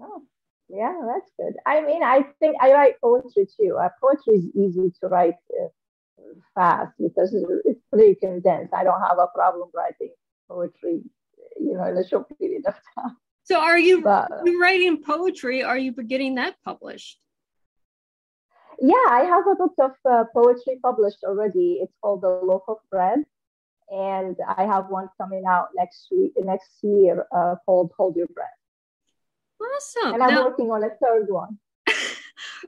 Oh, 0.00 0.22
yeah, 0.68 0.94
that's 1.06 1.30
good. 1.36 1.54
I 1.66 1.82
mean, 1.82 2.02
I 2.02 2.24
think 2.40 2.56
I 2.60 2.72
write 2.72 2.94
poetry 3.00 3.46
too. 3.58 3.76
Uh, 3.80 3.90
poetry 4.00 4.34
is 4.34 4.46
easy 4.54 4.92
to 5.00 5.08
write 5.08 5.34
uh, 5.60 5.68
fast 6.54 6.92
because 6.98 7.34
it's 7.64 7.80
pretty 7.92 8.14
condensed. 8.14 8.74
I 8.74 8.84
don't 8.84 9.00
have 9.00 9.18
a 9.18 9.28
problem 9.28 9.70
writing 9.74 10.12
poetry, 10.48 11.02
you 11.58 11.74
know, 11.74 11.84
in 11.84 11.96
a 11.96 12.06
short 12.06 12.26
period 12.38 12.64
of 12.66 12.74
time. 12.94 13.16
So, 13.44 13.58
are 13.58 13.78
you, 13.78 14.02
but, 14.02 14.30
writing 14.60 15.02
poetry? 15.02 15.62
Are 15.62 15.78
you 15.78 15.92
getting 15.92 16.36
that 16.36 16.56
published? 16.64 17.18
Yeah, 18.80 18.94
I 19.08 19.24
have 19.24 19.46
a 19.46 19.56
book 19.56 19.74
of 19.78 19.92
uh, 20.08 20.24
poetry 20.32 20.78
published 20.82 21.24
already. 21.24 21.80
It's 21.82 21.92
called 22.00 22.22
The 22.22 22.28
Loaf 22.28 22.62
of 22.68 22.78
Bread, 22.90 23.24
and 23.90 24.36
I 24.56 24.64
have 24.64 24.88
one 24.88 25.08
coming 25.20 25.44
out 25.46 25.68
next 25.74 26.08
week, 26.10 26.32
next 26.38 26.70
year, 26.82 27.26
uh, 27.34 27.56
called 27.66 27.90
Hold 27.96 28.16
Your 28.16 28.28
Breath. 28.28 28.48
Awesome. 29.60 30.14
And 30.14 30.22
I'm 30.22 30.34
now, 30.34 30.44
working 30.44 30.70
on 30.70 30.82
a 30.84 30.90
third 31.02 31.26
one. 31.28 31.58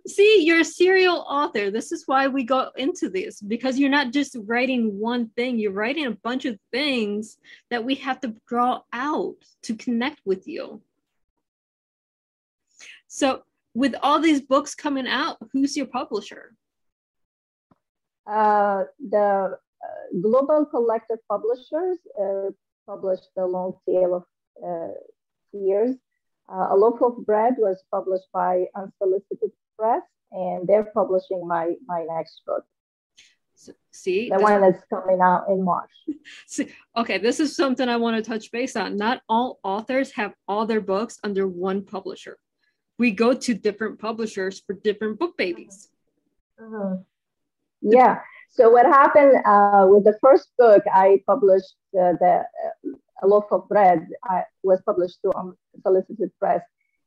See, 0.06 0.44
you're 0.44 0.60
a 0.60 0.64
serial 0.64 1.24
author. 1.28 1.70
This 1.70 1.92
is 1.92 2.04
why 2.06 2.28
we 2.28 2.44
go 2.44 2.70
into 2.76 3.08
this 3.08 3.40
because 3.40 3.78
you're 3.78 3.90
not 3.90 4.12
just 4.12 4.36
writing 4.44 4.98
one 4.98 5.28
thing, 5.36 5.58
you're 5.58 5.72
writing 5.72 6.06
a 6.06 6.12
bunch 6.22 6.44
of 6.44 6.58
things 6.72 7.38
that 7.70 7.84
we 7.84 7.96
have 7.96 8.20
to 8.20 8.34
draw 8.48 8.80
out 8.92 9.36
to 9.64 9.74
connect 9.76 10.20
with 10.24 10.46
you. 10.46 10.82
So, 13.08 13.42
with 13.74 13.94
all 14.02 14.20
these 14.20 14.42
books 14.42 14.74
coming 14.74 15.06
out, 15.06 15.38
who's 15.52 15.76
your 15.76 15.86
publisher? 15.86 16.54
Uh, 18.26 18.84
the 19.00 19.56
uh, 19.56 20.20
Global 20.20 20.66
Collective 20.66 21.18
Publishers 21.28 21.98
uh, 22.20 22.50
published 22.86 23.28
the 23.34 23.46
long 23.46 23.74
tail 23.86 24.14
of 24.14 24.24
uh, 24.62 24.92
tears 25.50 25.96
uh, 26.48 26.68
a 26.70 26.76
Loaf 26.76 27.00
of 27.00 27.24
Bread 27.24 27.54
was 27.58 27.82
published 27.90 28.26
by 28.32 28.66
Unsolicited 28.76 29.52
Press, 29.78 30.02
and 30.30 30.66
they're 30.66 30.90
publishing 30.94 31.46
my 31.46 31.74
my 31.86 32.04
next 32.08 32.42
book. 32.46 32.64
See, 33.92 34.28
the 34.28 34.40
one 34.40 34.60
that's 34.60 34.82
coming 34.90 35.20
out 35.20 35.48
in 35.48 35.62
March. 35.64 35.90
See, 36.46 36.68
okay, 36.96 37.18
this 37.18 37.38
is 37.38 37.54
something 37.54 37.88
I 37.88 37.96
want 37.96 38.16
to 38.16 38.28
touch 38.28 38.50
base 38.50 38.74
on. 38.74 38.96
Not 38.96 39.22
all 39.28 39.60
authors 39.62 40.10
have 40.12 40.34
all 40.48 40.66
their 40.66 40.80
books 40.80 41.18
under 41.22 41.46
one 41.46 41.84
publisher. 41.84 42.38
We 42.98 43.12
go 43.12 43.34
to 43.34 43.54
different 43.54 44.00
publishers 44.00 44.60
for 44.66 44.72
different 44.74 45.18
book 45.18 45.36
babies. 45.36 45.90
Uh-huh. 46.60 46.96
Yeah. 47.82 48.20
So 48.50 48.70
what 48.70 48.86
happened 48.86 49.34
uh, 49.44 49.86
with 49.88 50.04
the 50.04 50.18
first 50.20 50.48
book? 50.58 50.82
I 50.92 51.22
published 51.26 51.74
uh, 51.98 52.12
the 52.20 52.44
a 53.22 53.26
loaf 53.26 53.44
of 53.50 53.68
bread 53.68 54.08
I, 54.24 54.42
was 54.62 54.80
published 54.82 55.18
to 55.22 55.32
Unsolicited 55.74 56.30
Press. 56.38 56.62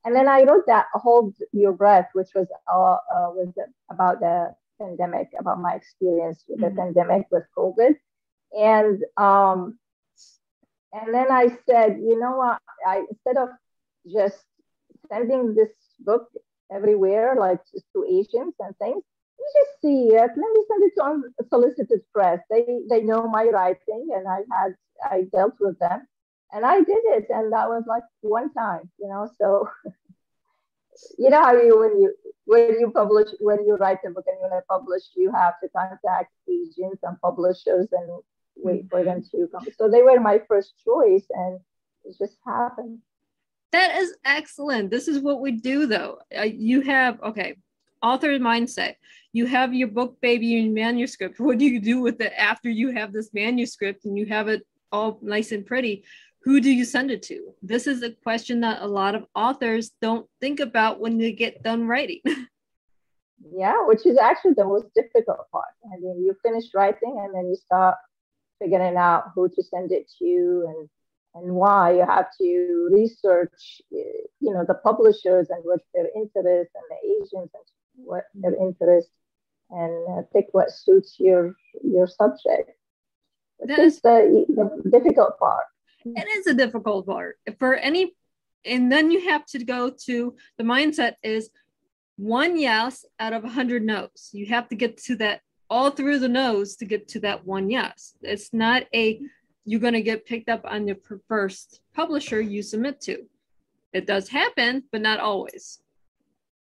And 0.05 0.15
then 0.15 0.27
I 0.27 0.43
wrote 0.43 0.67
that 0.67 0.85
Hold 0.93 1.33
Your 1.51 1.73
Breath, 1.73 2.09
which 2.13 2.29
was, 2.35 2.47
uh, 2.71 2.75
uh, 2.75 3.31
was 3.31 3.51
about 3.89 4.19
the 4.19 4.55
pandemic, 4.79 5.29
about 5.39 5.59
my 5.59 5.73
experience 5.73 6.43
with 6.47 6.61
the 6.61 6.67
mm-hmm. 6.67 6.77
pandemic 6.77 7.25
with 7.31 7.43
COVID. 7.57 7.95
And 8.57 9.03
um, 9.17 9.79
and 10.93 11.13
then 11.13 11.31
I 11.31 11.49
said, 11.67 11.97
you 11.99 12.19
know 12.19 12.37
what? 12.37 12.59
I 12.87 13.03
instead 13.09 13.37
of 13.37 13.49
just 14.11 14.37
sending 15.11 15.53
this 15.53 15.69
book 15.99 16.29
everywhere, 16.71 17.35
like 17.37 17.59
to 17.93 18.05
agents 18.09 18.57
and 18.59 18.77
things, 18.77 19.03
you 19.39 19.45
just 19.55 19.81
see 19.81 20.15
it. 20.15 20.31
Let 20.35 20.37
me 20.37 20.65
send 20.67 20.83
it 20.83 20.93
to 20.97 21.03
unsolicited 21.41 22.01
press. 22.13 22.39
They 22.49 22.79
they 22.89 23.01
know 23.01 23.27
my 23.27 23.45
writing, 23.45 24.09
and 24.15 24.27
I 24.27 24.39
had 24.51 24.75
I 25.03 25.23
dealt 25.33 25.55
with 25.59 25.77
them, 25.79 26.07
and 26.53 26.65
I 26.65 26.77
did 26.77 27.03
it, 27.17 27.27
and 27.29 27.51
that 27.53 27.69
was 27.69 27.83
like 27.87 28.03
one 28.21 28.53
time, 28.53 28.89
you 28.99 29.07
know. 29.07 29.29
So, 29.37 29.69
you 31.17 31.29
know 31.29 31.41
how 31.41 31.53
you 31.53 31.79
when 31.79 32.01
you 32.01 32.13
when 32.45 32.79
you 32.79 32.91
publish 32.91 33.29
when 33.39 33.65
you 33.65 33.75
write 33.75 33.99
a 34.05 34.09
book 34.11 34.25
and 34.27 34.37
you 34.41 34.47
want 34.49 34.63
to 34.63 34.67
publish, 34.69 35.03
you 35.15 35.31
have 35.31 35.59
to 35.61 35.69
contact 35.69 36.31
agents 36.47 37.01
and 37.03 37.19
publishers 37.21 37.87
and 37.91 38.21
wait 38.55 38.89
for 38.89 39.03
them 39.03 39.23
to 39.31 39.47
come. 39.51 39.65
So 39.77 39.89
they 39.89 40.01
were 40.01 40.19
my 40.19 40.39
first 40.47 40.73
choice, 40.83 41.25
and 41.29 41.59
it 42.03 42.15
just 42.17 42.37
happened. 42.45 42.99
That 43.71 43.97
is 43.97 44.15
excellent. 44.23 44.89
This 44.89 45.07
is 45.07 45.19
what 45.19 45.41
we 45.41 45.51
do, 45.51 45.85
though. 45.85 46.19
Uh, 46.35 46.43
you 46.43 46.81
have 46.81 47.21
okay. 47.21 47.55
author 48.01 48.29
mindset. 48.39 48.95
You 49.33 49.47
have 49.47 49.73
your 49.73 49.89
book, 49.89 50.21
baby, 50.21 50.59
and 50.59 50.73
manuscript. 50.73 51.39
What 51.39 51.57
do 51.57 51.65
you 51.65 51.81
do 51.81 51.99
with 51.99 52.21
it 52.21 52.31
after 52.37 52.69
you 52.69 52.91
have 52.91 53.11
this 53.11 53.33
manuscript 53.33 54.05
and 54.05 54.17
you 54.17 54.27
have 54.27 54.47
it 54.47 54.65
all 54.93 55.19
nice 55.21 55.51
and 55.51 55.65
pretty? 55.65 56.05
Who 56.45 56.61
do 56.61 56.71
you 56.71 56.85
send 56.85 57.09
it 57.09 57.23
to? 57.23 57.53
This 57.63 57.87
is 57.87 58.03
a 58.03 58.11
question 58.11 58.61
that 58.61 58.83
a 58.83 58.87
lot 58.87 59.15
of 59.15 59.25
authors 59.35 59.91
don't 59.99 60.27
think 60.39 60.59
about 60.59 60.99
when 60.99 61.17
they 61.17 61.31
get 61.31 61.63
done 61.63 61.87
writing. 61.87 62.21
yeah, 63.51 63.83
which 63.87 64.05
is 64.05 64.17
actually 64.17 64.53
the 64.53 64.65
most 64.65 64.85
difficult 64.95 65.49
part. 65.51 65.73
I 65.91 65.97
mean, 65.99 66.23
you 66.23 66.35
finish 66.43 66.65
writing 66.75 67.19
and 67.23 67.33
then 67.33 67.49
you 67.49 67.55
start 67.55 67.95
figuring 68.61 68.95
out 68.95 69.31
who 69.33 69.49
to 69.49 69.63
send 69.63 69.91
it 69.91 70.09
to 70.19 70.65
and 70.67 70.89
and 71.35 71.53
why 71.53 71.91
you 71.91 72.05
have 72.05 72.27
to 72.39 72.89
research 72.91 73.81
you 73.91 74.53
know 74.53 74.63
the 74.65 74.73
publishers 74.75 75.49
and 75.49 75.61
what 75.63 75.81
their 75.93 76.07
interest 76.15 76.71
and 76.73 76.87
the 76.89 76.99
agents 77.15 77.53
and 77.53 77.65
what 77.95 78.23
their 78.33 78.55
interest 78.55 79.09
and 79.69 79.93
uh, 80.09 80.21
pick 80.33 80.47
what 80.53 80.71
suits 80.71 81.17
your 81.19 81.53
your 81.83 82.07
subject 82.07 82.71
that 83.59 83.79
is 83.79 83.99
the, 84.01 84.45
the 84.49 84.89
difficult 84.89 85.37
part 85.37 85.65
it 86.05 86.27
is 86.37 86.47
a 86.47 86.53
difficult 86.53 87.05
part. 87.05 87.37
For 87.59 87.75
any 87.75 88.13
and 88.65 88.91
then 88.91 89.11
you 89.11 89.29
have 89.29 89.45
to 89.47 89.63
go 89.63 89.91
to 90.05 90.35
the 90.57 90.63
mindset 90.63 91.13
is 91.23 91.49
one 92.17 92.57
yes 92.57 93.05
out 93.19 93.33
of 93.33 93.43
a 93.43 93.47
100 93.47 93.83
no's. 93.83 94.29
You 94.31 94.47
have 94.47 94.67
to 94.69 94.75
get 94.75 94.97
to 95.03 95.15
that 95.17 95.41
all 95.69 95.91
through 95.91 96.19
the 96.19 96.27
nose 96.29 96.75
to 96.77 96.85
get 96.85 97.07
to 97.09 97.19
that 97.21 97.45
one 97.45 97.69
yes. 97.69 98.15
It's 98.21 98.53
not 98.53 98.83
a 98.93 99.19
you're 99.67 99.79
going 99.79 99.93
to 99.93 100.01
get 100.01 100.27
picked 100.27 100.47
up 100.47 100.61
on 100.63 100.87
your 100.87 100.97
first 101.27 101.81
publisher 101.95 102.39
you 102.39 102.61
submit 102.61 103.01
to. 103.01 103.25
It 103.93 104.05
does 104.05 104.29
happen 104.29 104.83
but 104.91 105.01
not 105.01 105.19
always. 105.19 105.79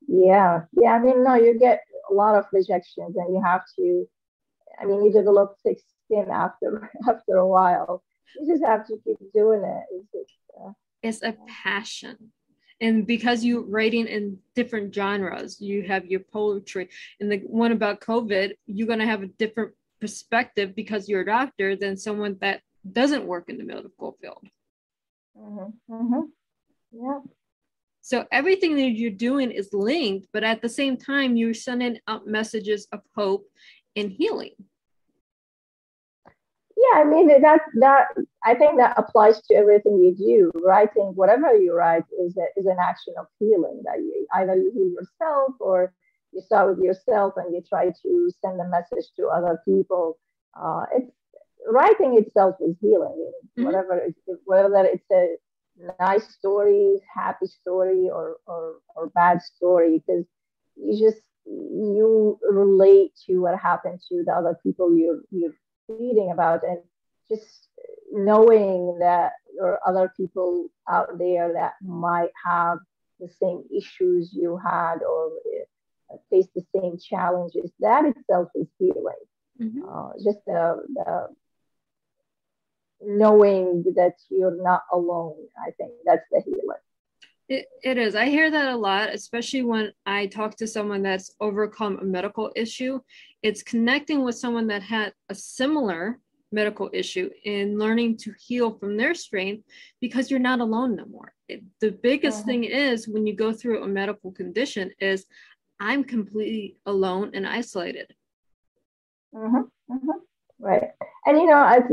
Yeah. 0.08 0.62
Yeah 0.74 0.92
i 0.92 1.00
mean 1.00 1.24
no 1.24 1.36
you 1.36 1.60
get 1.60 1.82
a 2.10 2.14
lot 2.14 2.36
of 2.36 2.46
rejections 2.54 3.16
and 3.16 3.34
you 3.34 3.42
have 3.44 3.64
to 3.76 4.08
i 4.80 4.86
mean 4.86 5.04
you 5.04 5.12
develop 5.12 5.56
thick 5.64 5.80
skin 6.06 6.28
after 6.32 6.92
after 7.10 7.38
a 7.38 7.48
while 7.48 8.04
you 8.40 8.48
just 8.48 8.64
have 8.64 8.86
to 8.88 8.98
keep 9.04 9.18
doing 9.34 9.64
it. 9.64 9.84
It's, 9.92 10.12
just, 10.12 10.34
uh, 10.60 10.72
it's 11.02 11.24
a 11.24 11.36
passion. 11.48 12.32
And 12.82 13.08
because 13.08 13.44
you're 13.44 13.64
writing 13.64 14.08
in 14.08 14.38
different 14.54 14.94
genres 14.94 15.62
you 15.62 15.84
have 15.84 16.06
your 16.06 16.20
poetry. 16.20 16.90
And 17.20 17.32
the 17.32 17.38
one 17.48 17.72
about 17.72 18.02
covid 18.02 18.54
you're 18.66 18.88
going 18.88 19.00
to 19.00 19.06
have 19.06 19.24
a 19.24 19.28
different 19.28 19.74
perspective 20.02 20.76
because 20.76 21.08
you're 21.08 21.22
a 21.22 21.26
doctor 21.26 21.76
than 21.76 21.98
someone 21.98 22.38
that 22.42 22.62
doesn't 22.92 23.26
work 23.26 23.46
in 23.50 23.58
the 23.58 23.64
medical 23.64 24.18
field. 24.22 24.46
Mm-hmm. 25.38 25.94
Mm-hmm. 25.94 26.22
yeah. 26.92 27.20
So 28.02 28.26
everything 28.32 28.76
that 28.76 28.92
you're 28.92 29.12
doing 29.12 29.52
is 29.52 29.70
linked 29.74 30.28
but 30.34 30.44
at 30.44 30.62
the 30.62 30.70
same 30.70 30.98
time 30.98 31.36
you're 31.36 31.54
sending 31.54 32.00
out 32.08 32.28
messages 32.28 32.88
of 32.92 33.02
hope 33.16 33.46
and 33.96 34.12
healing 34.12 34.56
yeah, 36.94 37.02
I 37.02 37.04
mean 37.06 37.28
that 37.28 37.62
that 37.80 38.08
I 38.44 38.54
think 38.56 38.78
that 38.78 38.98
applies 38.98 39.42
to 39.44 39.56
everything 39.56 39.98
you 39.98 40.16
do. 40.16 40.52
Writing, 40.62 41.14
whatever 41.16 41.56
you 41.56 41.74
write, 41.74 42.04
is 42.20 42.36
a, 42.38 42.60
is 42.60 42.66
an 42.66 42.78
action 42.82 43.14
of 43.20 43.28
healing. 43.40 43.82
That 43.86 44.00
you 44.00 44.28
either 44.34 44.56
you 44.56 44.72
heal 44.74 44.92
yourself 44.92 45.54
or 45.60 45.94
you 46.32 46.42
start 46.42 46.70
with 46.70 46.84
yourself 46.84 47.34
and 47.38 47.54
you 47.54 47.62
try 47.68 47.92
to 48.04 48.32
send 48.44 48.60
a 48.60 48.70
message 48.70 49.10
to 49.18 49.28
other 49.28 49.62
people. 49.66 50.18
Uh, 50.60 50.86
it's 50.96 51.12
writing 51.68 52.18
itself 52.18 52.56
is 52.62 52.76
healing. 52.82 53.32
Mm-hmm. 53.58 53.64
Whatever 53.64 53.98
it's, 53.98 54.20
whether 54.46 54.74
it's 54.86 55.12
a 55.12 55.36
nice 56.00 56.28
story, 56.34 57.02
happy 57.14 57.48
story, 57.48 58.10
or 58.12 58.38
or 58.48 58.76
or 58.96 59.08
bad 59.08 59.42
story, 59.42 60.04
because 60.06 60.26
you 60.76 61.00
just 61.00 61.22
you 61.46 62.40
relate 62.50 63.12
to 63.28 63.38
what 63.40 63.58
happened 63.60 64.00
to 64.10 64.24
the 64.26 64.32
other 64.32 64.58
people 64.64 64.96
you're 64.96 65.22
you're 65.32 65.54
reading 65.88 66.32
about 66.32 66.64
and 66.64 66.80
just 67.30 67.68
knowing 68.12 68.98
that 69.00 69.34
there 69.56 69.68
are 69.68 69.80
other 69.88 70.12
people 70.16 70.68
out 70.90 71.18
there 71.18 71.54
that 71.54 71.74
might 71.82 72.32
have 72.46 72.80
the 73.20 73.30
same 73.42 73.64
issues 73.76 74.32
you 74.34 74.58
had 74.58 74.98
or 75.04 75.32
uh, 76.12 76.18
face 76.30 76.48
the 76.56 76.66
same 76.76 76.98
challenges 76.98 77.72
that 77.80 78.06
itself 78.06 78.50
is 78.56 78.68
healing 78.78 79.26
mm-hmm. 79.62 79.82
uh, 79.88 80.12
just 80.24 80.40
the, 80.46 80.84
the 80.94 81.28
knowing 83.02 83.84
that 83.96 84.14
you're 84.30 84.62
not 84.62 84.84
alone 84.92 85.36
i 85.66 85.72
think 85.72 85.92
that's 86.06 86.26
the 86.32 86.42
healing 86.42 86.85
it, 87.48 87.68
it 87.84 87.98
is. 87.98 88.16
I 88.16 88.26
hear 88.26 88.50
that 88.50 88.74
a 88.74 88.76
lot, 88.76 89.14
especially 89.14 89.64
when 89.64 89.92
I 90.06 90.28
talk 90.28 90.56
to 90.58 90.68
someone 90.68 91.04
that's 91.04 91.36
overcome 91.40 92.00
a 92.00 92.04
medical 92.04 92.52
issue. 92.56 93.00
It's 93.44 93.62
connecting 93.62 94.24
with 94.24 94.36
someone 94.36 94.68
that 94.68 94.82
had 94.82 95.14
a 95.30 95.36
similar 95.36 96.20
medical 96.52 96.90
issue 96.94 97.30
and 97.46 97.78
learning 97.78 98.18
to 98.18 98.34
heal 98.40 98.72
from 98.72 98.98
their 98.98 99.14
strength 99.14 99.64
because 100.02 100.32
you're 100.32 100.40
not 100.40 100.60
alone 100.60 100.96
no 100.96 101.06
more. 101.06 101.34
It, 101.48 101.64
the 101.82 101.92
biggest 101.92 102.40
uh-huh. 102.40 102.48
thing 102.48 102.64
is 102.64 103.08
when 103.08 103.28
you 103.28 103.36
go 103.36 103.54
through 103.54 103.84
a 103.84 103.88
medical 103.88 104.32
condition 104.32 104.92
is 105.00 105.26
I'm 105.80 106.04
completely 106.04 106.78
alone 106.86 107.32
and 107.34 107.46
isolated. 107.46 108.14
Uh-huh. 109.36 109.64
Uh-huh. 109.92 110.20
Right. 110.60 110.92
And 111.26 111.38
you 111.38 111.48
know, 111.48 111.64
as 111.64 111.84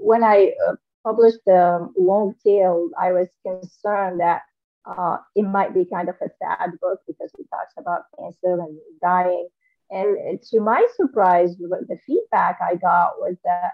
when 0.00 0.24
I 0.24 0.52
uh, 0.68 0.74
published 1.04 1.38
the 1.46 1.88
long 1.96 2.34
tail, 2.44 2.90
I 3.00 3.12
was 3.12 3.28
concerned 3.46 4.20
that 4.20 4.42
uh, 4.86 5.18
it 5.34 5.42
might 5.42 5.74
be 5.74 5.84
kind 5.84 6.08
of 6.08 6.16
a 6.22 6.28
sad 6.40 6.70
book 6.80 7.00
because 7.06 7.30
it 7.38 7.46
talks 7.50 7.74
about 7.78 8.04
cancer 8.18 8.60
and 8.60 8.78
dying. 9.02 9.48
And 9.90 10.42
to 10.50 10.60
my 10.60 10.86
surprise, 10.96 11.56
the 11.56 11.98
feedback 12.06 12.58
I 12.60 12.74
got 12.76 13.18
was 13.18 13.36
that 13.44 13.72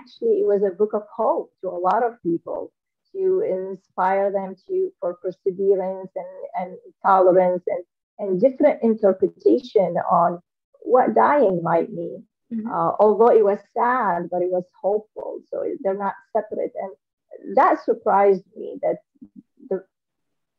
actually 0.00 0.40
it 0.40 0.46
was 0.46 0.62
a 0.62 0.74
book 0.74 0.94
of 0.94 1.02
hope 1.14 1.52
to 1.60 1.68
a 1.68 1.78
lot 1.78 2.02
of 2.02 2.22
people 2.22 2.72
to 3.12 3.40
inspire 3.40 4.30
them 4.30 4.54
to 4.68 4.90
for 5.00 5.14
perseverance 5.14 6.10
and, 6.14 6.26
and 6.58 6.78
tolerance 7.04 7.64
and, 7.66 7.84
and 8.18 8.40
different 8.40 8.82
interpretation 8.82 9.96
on 10.10 10.40
what 10.82 11.14
dying 11.14 11.62
might 11.62 11.92
mean. 11.92 12.24
Mm-hmm. 12.52 12.66
Uh, 12.66 12.92
although 12.98 13.30
it 13.30 13.44
was 13.44 13.58
sad, 13.74 14.28
but 14.30 14.42
it 14.42 14.50
was 14.50 14.64
hopeful. 14.80 15.40
So 15.50 15.64
they're 15.80 15.96
not 15.96 16.14
separate. 16.32 16.72
And 16.74 17.56
that 17.56 17.84
surprised 17.84 18.44
me 18.56 18.78
that 18.82 18.96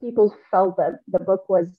people 0.01 0.35
felt 0.49 0.77
that 0.77 0.99
the 1.07 1.19
book 1.19 1.47
was 1.47 1.69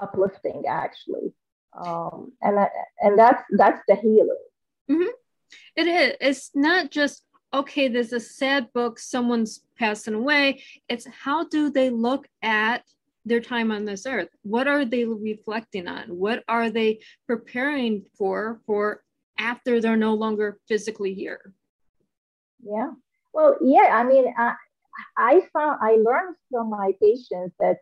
uplifting 0.00 0.64
actually. 0.68 1.32
Um, 1.78 2.32
and 2.40 2.56
that, 2.56 2.70
and 3.00 3.18
that's 3.18 3.42
that's 3.50 3.82
the 3.86 3.96
healing 3.96 4.46
mm-hmm. 4.90 5.10
it 5.76 5.86
is 5.86 6.16
it's 6.22 6.50
not 6.54 6.90
just 6.90 7.24
okay 7.52 7.88
there's 7.88 8.14
a 8.14 8.20
sad 8.20 8.72
book 8.72 8.98
someone's 8.98 9.60
passing 9.78 10.14
away. 10.14 10.62
It's 10.88 11.06
how 11.06 11.44
do 11.48 11.70
they 11.70 11.90
look 11.90 12.26
at 12.42 12.84
their 13.24 13.40
time 13.40 13.70
on 13.70 13.84
this 13.84 14.06
earth? 14.06 14.28
What 14.42 14.68
are 14.68 14.84
they 14.84 15.04
reflecting 15.04 15.88
on? 15.88 16.04
What 16.08 16.44
are 16.48 16.70
they 16.70 17.00
preparing 17.26 18.06
for 18.16 18.60
for 18.66 19.02
after 19.38 19.80
they're 19.80 19.96
no 19.96 20.14
longer 20.14 20.58
physically 20.68 21.12
here? 21.12 21.52
Yeah. 22.62 22.92
Well 23.34 23.56
yeah 23.60 23.90
i 23.92 24.02
mean 24.02 24.32
I, 24.38 24.54
I 25.16 25.42
found 25.52 25.78
I 25.82 25.96
learned 25.96 26.36
from 26.50 26.70
my 26.70 26.92
patients 27.00 27.54
that 27.60 27.78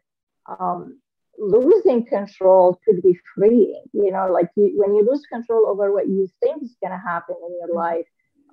um, 0.46 1.00
losing 1.38 2.07
control 2.07 2.81
could 2.85 3.03
be 3.03 3.18
freeing. 3.35 3.85
You 3.92 4.11
know, 4.11 4.31
like 4.33 4.50
you, 4.57 4.72
when 4.77 4.94
you 4.94 5.07
lose 5.09 5.24
control 5.27 5.66
over 5.68 5.92
what 5.92 6.09
you 6.09 6.29
think 6.42 6.62
is 6.62 6.77
going 6.81 6.92
to 6.92 6.98
happen 6.98 7.37
in 7.46 7.59
your 7.61 7.74
life, 7.74 8.07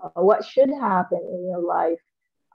uh, 0.04 0.21
what 0.21 0.45
should 0.45 0.69
happen 0.69 1.19
in 1.19 1.50
your 1.50 1.62
life, 1.62 2.00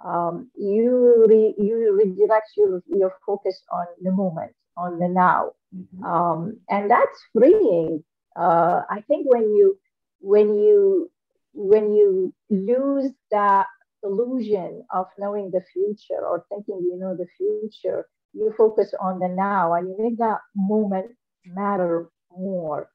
um, 0.05 0.51
you 0.57 1.27
re, 1.29 1.55
you 1.59 1.93
redirect 1.93 2.51
your 2.57 2.83
your 2.87 3.15
focus 3.25 3.63
on 3.73 3.87
the 4.03 4.13
moment, 4.13 4.53
on 4.77 4.99
the 4.99 5.09
now, 5.09 5.53
mm-hmm. 5.75 6.05
um, 6.05 6.59
and 6.69 6.91
that's 6.91 7.19
freeing. 7.33 8.05
Uh, 8.35 8.83
I 8.91 9.01
think 9.09 9.27
when 9.31 9.43
you 9.43 9.79
when 10.21 10.55
you 10.55 11.11
when 11.55 11.95
you 11.95 12.35
lose 12.51 13.11
that 13.31 13.67
illusion 14.07 14.85
of 14.93 15.07
knowing 15.19 15.51
the 15.51 15.63
future 15.73 16.23
or 16.25 16.45
thinking 16.49 16.81
you 16.81 16.99
know 16.99 17.17
the 17.17 17.27
future, 17.37 18.07
you 18.33 18.53
focus 18.57 18.95
on 19.01 19.19
the 19.19 19.29
now 19.29 19.75
and 19.75 19.89
you 19.89 19.97
make 19.99 20.19
that 20.19 20.41
moment 20.55 21.11
matter 21.45 22.09
more. 22.37 22.89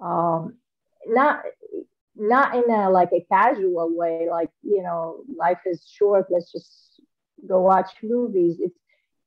Um, 0.00 0.56
not 1.06 1.42
not 2.16 2.54
in 2.54 2.70
a 2.70 2.90
like 2.90 3.10
a 3.12 3.24
casual 3.30 3.96
way, 3.96 4.28
like 4.30 4.50
you 4.62 4.82
know, 4.82 5.22
life 5.36 5.60
is 5.66 5.86
short. 5.88 6.26
Let's 6.30 6.50
just 6.52 7.00
go 7.46 7.60
watch 7.60 7.90
movies. 8.02 8.56
It's 8.60 8.78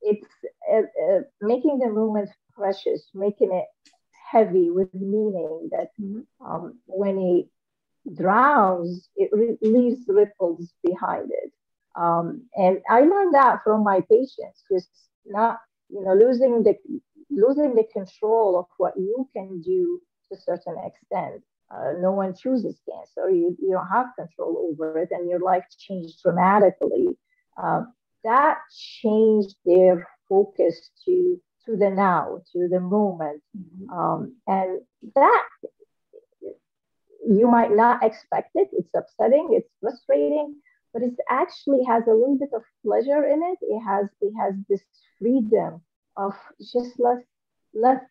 it's 0.02 0.28
uh, 0.71 0.78
uh, 0.78 1.21
making 1.41 1.80
the 1.80 1.89
moment 1.89 2.30
precious, 2.54 3.10
making 3.13 3.54
it 3.54 3.65
heavy 4.32 4.69
with 4.69 4.93
meaning. 4.93 5.69
That 5.71 5.89
mm-hmm. 6.02 6.45
um, 6.45 6.80
when 6.86 7.17
it 7.19 7.47
drowns, 8.15 9.10
it 9.15 9.30
re- 9.32 9.58
leaves 9.62 10.06
ripples 10.08 10.72
behind 10.84 11.32
it. 11.32 11.52
Um, 11.95 12.43
and 12.56 12.80
I 12.89 13.02
learned 13.02 13.34
that 13.34 13.63
from 13.63 13.84
my 13.84 14.02
patients, 14.02 14.63
just 14.72 14.89
not, 15.26 15.60
you 15.89 16.04
know, 16.04 16.13
losing 16.13 16.63
the 16.63 16.76
losing 17.30 17.76
the 17.76 17.86
control 17.93 18.58
of 18.58 18.65
what 18.78 18.93
you 18.98 19.28
can 19.34 19.62
do 19.62 20.02
to 20.30 20.38
a 20.38 20.41
certain 20.41 20.78
extent. 20.86 21.43
Uh, 21.72 21.93
no 22.00 22.12
one 22.12 22.34
chooses 22.36 22.80
cancer. 22.89 23.30
You, 23.30 23.56
you 23.62 23.72
don't 23.74 23.88
have 23.88 24.08
control 24.17 24.72
over 24.72 24.98
it, 24.98 25.10
and 25.12 25.30
your 25.30 25.39
life 25.39 25.65
changed 25.78 26.22
dramatically. 26.24 27.10
Uh, 27.62 27.84
that 28.24 28.58
changed 29.02 29.56
their 29.65 30.08
focus 30.28 30.89
to 31.06 31.39
to 31.65 31.76
the 31.76 31.89
now, 31.89 32.39
to 32.54 32.67
the 32.69 32.80
moment, 32.80 33.41
mm-hmm. 33.56 33.89
um, 33.91 34.36
and 34.48 34.80
that 35.15 35.43
you 37.30 37.48
might 37.48 37.72
not 37.72 38.04
expect 38.04 38.52
it. 38.56 38.70
It's 38.74 38.89
upsetting. 38.96 39.50
It's 39.52 39.70
frustrating, 39.80 40.56
but 40.94 41.04
it 41.04 41.13
actually 41.30 41.84
has 41.86 42.04
a 42.08 42.13
little 42.13 42.38
bit 42.38 42.50
of 42.54 42.63
pleasure 42.84 43.24
in 43.24 43.44
it. 43.44 43.60
It 43.62 43.80
has 43.82 44.08
it 44.22 44.34
has 44.39 44.56
this 44.68 44.82
freedom 45.20 45.82
of 46.18 46.34
just 46.60 47.00
let 47.00 47.20
let 47.74 48.08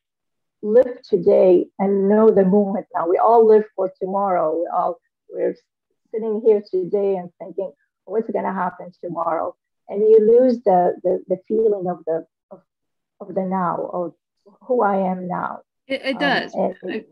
live 0.62 1.02
today 1.02 1.66
and 1.80 2.08
know 2.08 2.30
the 2.30 2.44
moment 2.44 2.86
now. 2.94 3.08
We 3.08 3.18
all 3.18 3.46
live 3.46 3.64
for 3.74 3.92
tomorrow. 4.00 4.60
We 4.60 4.68
all 4.72 5.00
we're 5.28 5.56
sitting 6.12 6.40
here 6.44 6.62
today 6.70 7.16
and 7.16 7.30
thinking, 7.40 7.72
what's 8.04 8.30
going 8.30 8.44
to 8.44 8.52
happen 8.52 8.92
tomorrow? 9.02 9.56
And 9.88 10.00
you 10.00 10.18
lose 10.20 10.62
the, 10.64 10.94
the, 11.02 11.22
the 11.28 11.38
feeling 11.48 11.86
of 11.88 12.04
the 12.06 12.26
of, 12.50 12.60
of 13.20 13.34
the 13.34 13.42
now, 13.42 13.90
of 13.92 14.14
who 14.62 14.82
I 14.82 15.10
am 15.10 15.26
now. 15.26 15.62
It, 15.88 16.02
it 16.04 16.18
does. 16.18 16.54
Um, 16.54 16.74
and, 16.82 17.04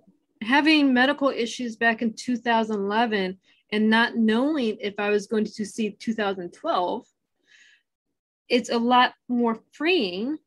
Having 0.42 0.92
medical 0.92 1.28
issues 1.28 1.76
back 1.76 2.02
in 2.02 2.12
2011 2.14 3.38
and 3.72 3.90
not 3.90 4.16
knowing 4.16 4.76
if 4.80 4.94
I 4.98 5.10
was 5.10 5.26
going 5.26 5.44
to 5.44 5.64
see 5.64 5.90
2012, 5.90 7.06
it's 8.48 8.70
a 8.70 8.78
lot 8.78 9.14
more 9.28 9.60
freeing 9.72 10.38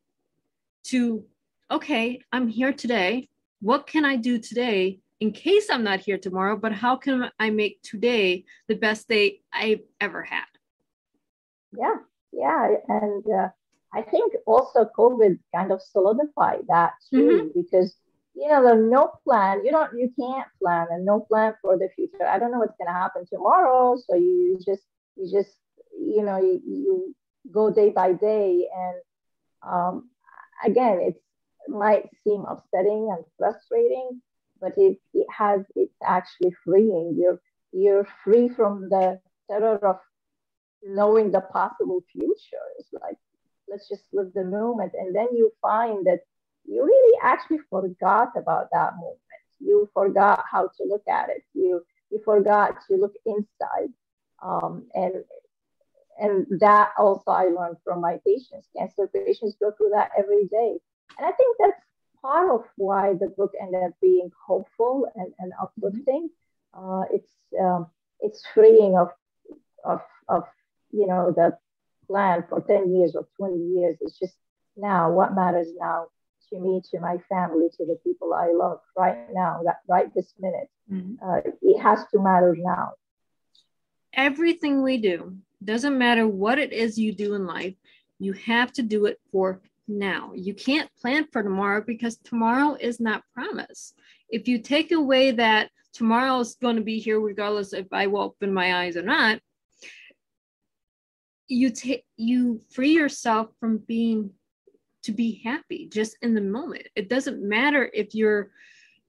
to 0.84 1.24
okay, 1.70 2.20
I'm 2.32 2.48
here 2.48 2.72
today. 2.72 3.28
What 3.60 3.86
can 3.86 4.04
I 4.04 4.16
do 4.16 4.38
today 4.38 5.00
in 5.20 5.32
case 5.32 5.68
I'm 5.70 5.84
not 5.84 6.00
here 6.00 6.18
tomorrow? 6.18 6.56
But 6.56 6.72
how 6.72 6.96
can 6.96 7.30
I 7.38 7.50
make 7.50 7.82
today 7.82 8.44
the 8.68 8.74
best 8.74 9.08
day 9.08 9.40
I've 9.52 9.82
ever 10.00 10.22
had? 10.22 10.46
Yeah, 11.72 11.96
yeah. 12.32 12.74
And 12.88 13.24
uh, 13.26 13.48
I 13.92 14.02
think 14.02 14.34
also 14.46 14.88
COVID 14.98 15.38
kind 15.54 15.72
of 15.72 15.82
solidified 15.82 16.62
that 16.68 16.94
too, 17.10 17.50
mm-hmm. 17.52 17.60
because 17.60 17.94
you 18.34 18.48
know 18.48 18.64
there's 18.64 18.90
no 18.90 19.12
plan. 19.24 19.64
You 19.64 19.72
don't, 19.72 19.98
you 19.98 20.10
can't 20.18 20.46
plan, 20.62 20.86
and 20.90 21.04
no 21.04 21.20
plan 21.20 21.54
for 21.62 21.76
the 21.76 21.88
future. 21.94 22.26
I 22.26 22.38
don't 22.38 22.52
know 22.52 22.58
what's 22.58 22.76
to 22.78 22.92
happen 22.92 23.24
tomorrow, 23.28 23.96
so 24.08 24.16
you 24.16 24.58
just, 24.64 24.82
you 25.16 25.30
just, 25.32 25.56
you 25.98 26.22
know, 26.22 26.38
you, 26.38 26.60
you 26.66 27.14
go 27.52 27.70
day 27.70 27.90
by 27.90 28.12
day, 28.12 28.66
and 28.74 28.96
um, 29.62 30.10
again, 30.64 31.00
it 31.00 31.22
might 31.68 32.08
seem 32.24 32.44
upsetting 32.48 33.08
and 33.14 33.24
frustrating, 33.38 34.20
but 34.60 34.72
it, 34.76 34.98
it 35.14 35.26
has 35.36 35.60
it's 35.74 35.94
actually 36.04 36.54
freeing. 36.64 37.16
You're 37.18 37.40
you're 37.72 38.06
free 38.24 38.48
from 38.48 38.88
the 38.88 39.20
terror 39.50 39.78
of 39.86 39.98
knowing 40.82 41.30
the 41.30 41.40
possible 41.40 42.02
future. 42.12 42.66
It's 42.78 42.88
like 42.92 43.16
let's 43.68 43.88
just 43.88 44.04
live 44.12 44.32
the 44.34 44.44
moment, 44.44 44.92
and 44.94 45.14
then 45.14 45.28
you 45.32 45.52
find 45.62 46.06
that 46.06 46.20
you 46.70 46.84
really 46.84 47.18
actually 47.22 47.58
forgot 47.68 48.30
about 48.36 48.68
that 48.72 48.94
moment. 48.96 49.18
You 49.60 49.88
forgot 49.92 50.44
how 50.50 50.68
to 50.68 50.84
look 50.86 51.02
at 51.08 51.28
it. 51.28 51.42
You 51.54 51.82
you 52.10 52.20
forgot 52.24 52.76
to 52.88 52.96
look 52.96 53.14
inside, 53.26 53.92
um, 54.42 54.86
and 54.94 55.24
and 56.18 56.46
that 56.60 56.90
also 56.98 57.30
I 57.30 57.44
learned 57.44 57.78
from 57.84 58.00
my 58.00 58.18
patients. 58.26 58.68
Cancer 58.76 59.08
patients 59.12 59.56
go 59.60 59.72
through 59.72 59.90
that 59.90 60.10
every 60.18 60.46
day 60.46 60.78
and 61.18 61.26
I 61.26 61.32
think 61.32 61.56
that's 61.58 61.80
part 62.22 62.50
of 62.50 62.64
why 62.76 63.14
the 63.14 63.28
book 63.28 63.52
ended 63.60 63.82
up 63.84 63.92
being 64.00 64.30
hopeful 64.46 65.06
and, 65.14 65.32
and 65.38 65.52
uplifting. 65.60 66.30
Uh, 66.74 67.02
it's 67.12 67.30
um, 67.60 67.86
it's 68.20 68.42
freeing 68.54 68.96
of, 68.96 69.08
of 69.84 70.00
of 70.28 70.44
you 70.92 71.06
know 71.06 71.32
the 71.34 71.56
plan 72.06 72.44
for 72.48 72.60
10 72.60 72.94
years 72.94 73.14
or 73.14 73.26
20 73.36 73.58
years. 73.58 73.96
It's 74.00 74.18
just 74.18 74.34
now 74.76 75.10
what 75.12 75.34
matters 75.34 75.68
now 75.78 76.06
to 76.50 76.60
me, 76.60 76.82
to 76.90 77.00
my 77.00 77.18
family, 77.28 77.68
to 77.76 77.86
the 77.86 77.98
people 78.04 78.34
I 78.34 78.52
love 78.52 78.80
right 78.96 79.26
now, 79.32 79.62
that 79.64 79.80
right 79.88 80.12
this 80.14 80.34
minute. 80.38 80.68
Mm-hmm. 80.92 81.14
Uh, 81.26 81.40
it 81.62 81.80
has 81.80 82.04
to 82.12 82.20
matter 82.20 82.54
now. 82.58 82.92
Everything 84.12 84.82
we 84.82 84.98
do 84.98 85.36
doesn't 85.62 85.96
matter 85.96 86.26
what 86.26 86.58
it 86.58 86.72
is 86.72 86.98
you 86.98 87.12
do 87.12 87.34
in 87.34 87.46
life, 87.46 87.74
you 88.18 88.32
have 88.32 88.72
to 88.72 88.82
do 88.82 89.06
it 89.06 89.20
for 89.30 89.60
now. 89.86 90.32
You 90.34 90.54
can't 90.54 90.90
plan 91.00 91.26
for 91.32 91.42
tomorrow 91.42 91.82
because 91.86 92.16
tomorrow 92.18 92.76
is 92.78 93.00
not 93.00 93.24
promised. 93.34 93.98
If 94.28 94.48
you 94.48 94.58
take 94.58 94.92
away 94.92 95.32
that 95.32 95.70
tomorrow 95.92 96.38
is 96.40 96.56
going 96.60 96.76
to 96.76 96.82
be 96.82 96.98
here 96.98 97.20
regardless 97.20 97.72
if 97.72 97.86
I 97.92 98.06
will 98.06 98.22
open 98.22 98.54
my 98.54 98.82
eyes 98.82 98.96
or 98.96 99.02
not, 99.02 99.40
you 101.48 101.70
take 101.70 102.04
you 102.16 102.60
free 102.70 102.92
yourself 102.92 103.48
from 103.58 103.78
being 103.78 104.30
to 105.02 105.12
be 105.12 105.40
happy 105.44 105.88
just 105.88 106.16
in 106.22 106.34
the 106.34 106.40
moment. 106.40 106.86
It 106.94 107.08
doesn't 107.08 107.42
matter 107.42 107.90
if 107.92 108.14
you're 108.14 108.50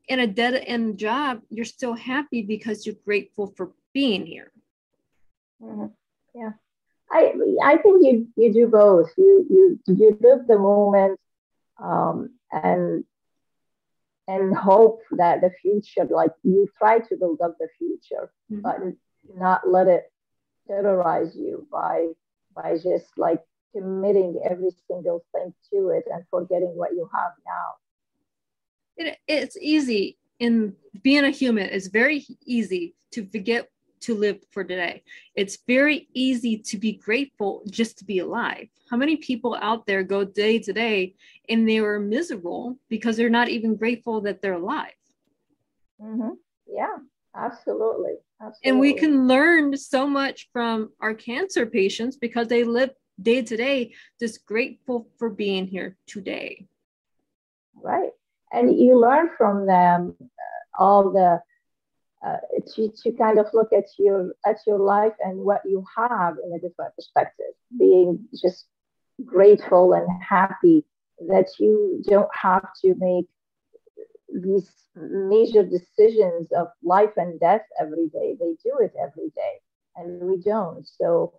in 0.08 0.20
a 0.20 0.28
dead 0.28 0.56
end 0.66 0.98
job, 0.98 1.42
you're 1.50 1.66
still 1.66 1.94
happy 1.94 2.42
because 2.42 2.86
you're 2.86 2.96
grateful 3.06 3.54
for 3.56 3.72
being 3.94 4.26
here. 4.26 4.52
Mm-hmm. 5.62 5.88
Yeah. 6.36 6.52
I 7.12 7.34
I 7.64 7.78
think 7.78 8.06
you 8.06 8.28
you 8.36 8.54
do 8.54 8.68
both. 8.68 9.12
You 9.18 9.46
you 9.50 9.80
you 9.88 10.18
live 10.22 10.48
the 10.48 10.58
moment 10.58 11.20
um, 11.78 12.30
and 12.52 13.04
and 14.28 14.56
hope 14.56 15.02
that 15.12 15.42
the 15.42 15.52
future, 15.62 16.08
like 16.10 16.32
you 16.44 16.70
try 16.78 17.00
to 17.00 17.16
build 17.18 17.42
up 17.42 17.58
the 17.60 17.68
future, 17.78 18.32
mm-hmm. 18.52 18.62
but 18.62 18.78
not 19.36 19.68
let 19.68 19.88
it 19.88 20.12
terrorize 20.68 21.36
you 21.36 21.68
by 21.72 22.08
by 22.56 22.78
just 22.78 23.08
like 23.18 23.42
committing 23.72 24.42
every 24.50 24.72
single 24.88 25.24
thing 25.32 25.54
to 25.72 25.90
it 25.90 26.04
and 26.12 26.24
forgetting 26.30 26.76
what 26.76 26.92
you 26.92 27.10
have 27.14 27.32
now. 27.46 27.74
It, 28.98 29.18
it's 29.28 29.58
easy 29.58 30.18
in 30.40 30.76
being 31.02 31.26
a 31.26 31.30
human. 31.30 31.70
It's 31.70 31.88
very 31.88 32.26
easy 32.46 32.96
to 33.12 33.26
forget 33.26 33.70
to 34.02 34.16
live 34.16 34.40
for 34.52 34.64
today. 34.64 35.04
It's 35.36 35.60
very 35.68 36.08
easy 36.14 36.58
to 36.58 36.78
be 36.78 36.94
grateful 36.94 37.62
just 37.70 37.98
to 38.00 38.06
be 38.06 38.20
alive. 38.20 38.68
How 38.90 38.98
many 38.98 39.16
people 39.16 39.56
out 39.62 39.86
there 39.86 40.04
go 40.04 40.24
day 40.24 40.60
to 40.60 40.74
day 40.74 41.16
and 41.48 41.68
they 41.68 41.78
are 41.78 42.00
miserable 42.00 42.78
because 42.90 43.16
they're 43.16 43.30
not 43.30 43.50
even 43.50 43.76
grateful 43.76 44.22
that 44.22 44.42
they're 44.42 44.54
alive? 44.54 44.94
Mm-hmm. 46.02 46.32
Yeah, 46.68 46.98
absolutely. 47.36 48.14
absolutely. 48.42 48.70
And 48.70 48.80
we 48.80 48.94
can 48.94 49.28
learn 49.28 49.78
so 49.78 50.08
much 50.08 50.50
from 50.52 50.90
our 51.00 51.14
cancer 51.14 51.66
patients 51.66 52.18
because 52.18 52.48
they 52.48 52.64
live 52.64 52.90
day 53.22 53.42
to 53.42 53.58
day 53.58 53.94
just 54.20 54.46
grateful 54.46 55.08
for 55.18 55.30
being 55.30 55.68
here 55.68 55.98
today. 56.08 56.68
Right. 57.76 58.12
And 58.52 58.78
you 58.80 59.00
learn 59.00 59.30
from 59.38 59.66
them 59.66 60.16
uh, 60.22 60.84
all 60.84 61.12
the 61.12 61.42
uh, 62.26 62.38
to, 62.76 62.92
to 63.04 63.12
kind 63.14 63.40
of 63.40 63.48
look 63.54 63.74
at 63.74 63.86
your 63.98 64.34
at 64.46 64.58
your 64.68 64.78
life 64.78 65.14
and 65.24 65.40
what 65.40 65.62
you 65.66 65.84
have 65.98 66.36
in 66.46 66.54
a 66.54 66.60
different 66.60 66.96
perspective 66.96 67.54
being 67.80 68.20
just 68.40 68.68
grateful 69.26 69.94
and 69.94 70.08
happy 70.22 70.86
that 71.28 71.48
you 71.60 72.02
don't 72.08 72.30
have 72.34 72.68
to 72.80 72.94
make 73.00 73.26
these 74.44 74.70
major 74.96 75.64
decisions 75.64 76.52
of 76.52 76.68
life 76.84 77.12
and 77.18 77.40
death 77.40 77.64
every 77.80 78.08
day 78.10 78.36
they 78.40 78.56
do 78.64 78.78
it 78.80 78.94
every 79.02 79.32
day 79.36 79.60
and 79.96 80.22
we 80.22 80.38
don't 80.38 80.88
so 80.88 81.34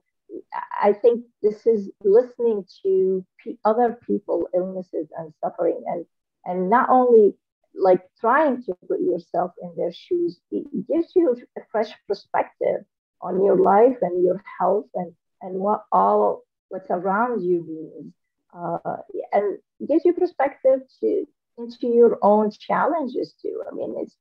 i 0.83 0.93
think 0.93 1.25
this 1.43 1.67
is 1.67 1.91
listening 2.05 2.65
to 2.83 3.25
p- 3.43 3.59
other 3.65 3.99
people 4.07 4.49
illnesses 4.55 5.09
and 5.19 5.33
suffering 5.43 5.83
and 5.87 6.07
and 6.45 6.69
not 6.71 6.89
only 6.89 7.35
like 7.75 8.03
trying 8.21 8.63
to 8.63 8.75
put 8.89 9.01
yourself 9.01 9.53
in 9.63 9.73
their 9.77 9.93
shoes 9.93 10.41
it 10.51 10.67
gives 10.87 11.13
you 11.15 11.37
a 11.57 11.61
fresh 11.71 11.91
perspective 12.07 12.85
on 13.21 13.43
your 13.45 13.57
life 13.57 13.97
and 14.03 14.23
your 14.23 14.43
health 14.59 14.87
and 14.95 15.13
and 15.41 15.55
what 15.55 15.85
all 15.93 16.43
what's 16.69 16.91
around 16.91 17.43
you 17.43 17.65
means 17.67 18.13
uh, 18.55 18.97
and 19.33 19.59
gives 19.89 20.05
you 20.05 20.13
perspective 20.13 20.81
to 21.01 21.27
into 21.59 21.87
your 21.87 22.19
own 22.23 22.51
challenges 22.51 23.35
too 23.41 23.63
i 23.71 23.75
mean 23.75 23.95
it's 23.99 24.17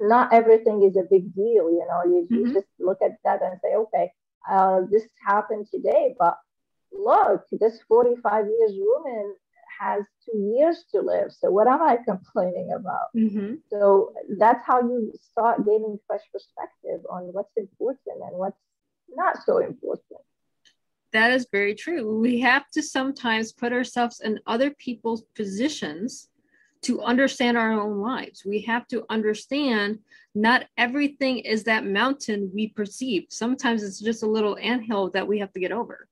not 0.00 0.32
everything 0.32 0.82
is 0.82 0.96
a 0.96 1.06
big 1.10 1.34
deal 1.34 1.70
you 1.70 1.84
know 1.88 2.02
you, 2.04 2.26
mm-hmm. 2.30 2.46
you 2.46 2.54
just 2.54 2.66
look 2.78 2.98
at 3.02 3.16
that 3.24 3.42
and 3.42 3.60
say 3.62 3.74
okay 3.74 4.10
uh, 4.48 4.82
this 4.90 5.06
happened 5.26 5.66
today 5.70 6.14
but 6.18 6.36
look 6.92 7.44
this 7.52 7.78
45 7.88 8.46
years 8.46 8.72
woman 8.74 9.34
has 9.80 10.04
two 10.24 10.38
years 10.38 10.84
to 10.92 11.00
live. 11.00 11.32
So 11.32 11.50
what 11.50 11.66
am 11.66 11.82
I 11.82 11.96
complaining 12.04 12.72
about? 12.72 13.06
Mm-hmm. 13.16 13.54
So 13.70 14.12
that's 14.38 14.64
how 14.66 14.80
you 14.82 15.12
start 15.32 15.64
gaining 15.64 15.98
fresh 16.06 16.22
perspective 16.32 17.00
on 17.10 17.32
what's 17.32 17.56
important 17.56 18.22
and 18.22 18.36
what's 18.36 18.58
not 19.08 19.42
so 19.44 19.58
important. 19.58 20.20
That 21.12 21.32
is 21.32 21.46
very 21.50 21.74
true. 21.74 22.20
We 22.20 22.38
have 22.40 22.70
to 22.70 22.82
sometimes 22.82 23.52
put 23.52 23.72
ourselves 23.72 24.20
in 24.20 24.38
other 24.46 24.70
people's 24.70 25.22
positions 25.34 26.28
to 26.82 27.02
understand 27.02 27.58
our 27.58 27.72
own 27.72 28.00
lives. 28.00 28.44
We 28.44 28.62
have 28.62 28.86
to 28.88 29.04
understand 29.10 29.98
not 30.34 30.66
everything 30.78 31.38
is 31.40 31.64
that 31.64 31.84
mountain 31.84 32.50
we 32.54 32.68
perceive. 32.68 33.26
Sometimes 33.30 33.82
it's 33.82 34.00
just 34.00 34.22
a 34.22 34.30
little 34.30 34.56
anthill 34.58 35.10
that 35.10 35.26
we 35.26 35.40
have 35.40 35.52
to 35.52 35.60
get 35.60 35.72
over. 35.72 36.08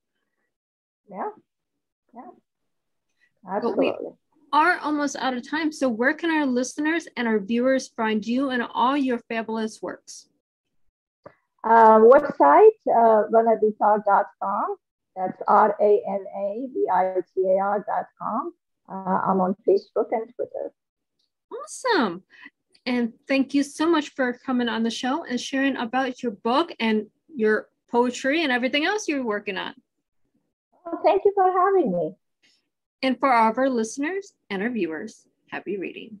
Yeah. 1.09 1.29
Yeah. 2.13 2.21
Absolutely. 3.49 3.91
But 3.91 4.03
we 4.03 4.11
are 4.53 4.77
almost 4.79 5.15
out 5.15 5.33
of 5.33 5.49
time. 5.49 5.71
So, 5.71 5.89
where 5.89 6.13
can 6.13 6.31
our 6.31 6.45
listeners 6.45 7.07
and 7.15 7.27
our 7.27 7.39
viewers 7.39 7.87
find 7.89 8.25
you 8.25 8.49
and 8.49 8.63
all 8.73 8.97
your 8.97 9.19
fabulous 9.29 9.81
works? 9.81 10.27
Uh, 11.63 11.99
website, 11.99 12.69
uh, 12.87 13.23
ranabitar.com. 13.31 14.75
That's 15.15 15.41
R 15.47 15.75
A 15.81 16.01
N 16.07 16.25
A 16.37 16.67
B 16.73 16.87
I 16.91 17.15
T 17.35 17.41
A 17.41 17.59
R.com. 17.59 18.53
Uh, 18.89 19.19
I'm 19.27 19.39
on 19.39 19.55
Facebook 19.67 20.07
and 20.11 20.33
Twitter. 20.35 20.73
Awesome. 21.53 22.23
And 22.85 23.13
thank 23.27 23.53
you 23.53 23.63
so 23.63 23.87
much 23.87 24.09
for 24.15 24.33
coming 24.33 24.69
on 24.69 24.83
the 24.83 24.89
show 24.89 25.23
and 25.23 25.39
sharing 25.39 25.77
about 25.77 26.23
your 26.23 26.31
book 26.31 26.71
and 26.79 27.07
your 27.35 27.67
poetry 27.91 28.43
and 28.43 28.51
everything 28.51 28.85
else 28.85 29.07
you're 29.07 29.23
working 29.23 29.57
on. 29.57 29.73
Well, 30.85 31.01
thank 31.03 31.23
you 31.25 31.31
for 31.35 31.51
having 31.51 31.91
me. 31.91 32.15
And 33.01 33.19
for 33.19 33.31
all 33.31 33.51
of 33.51 33.57
our 33.57 33.69
listeners 33.69 34.33
and 34.49 34.63
our 34.63 34.69
viewers, 34.69 35.27
happy 35.51 35.77
reading. 35.77 36.19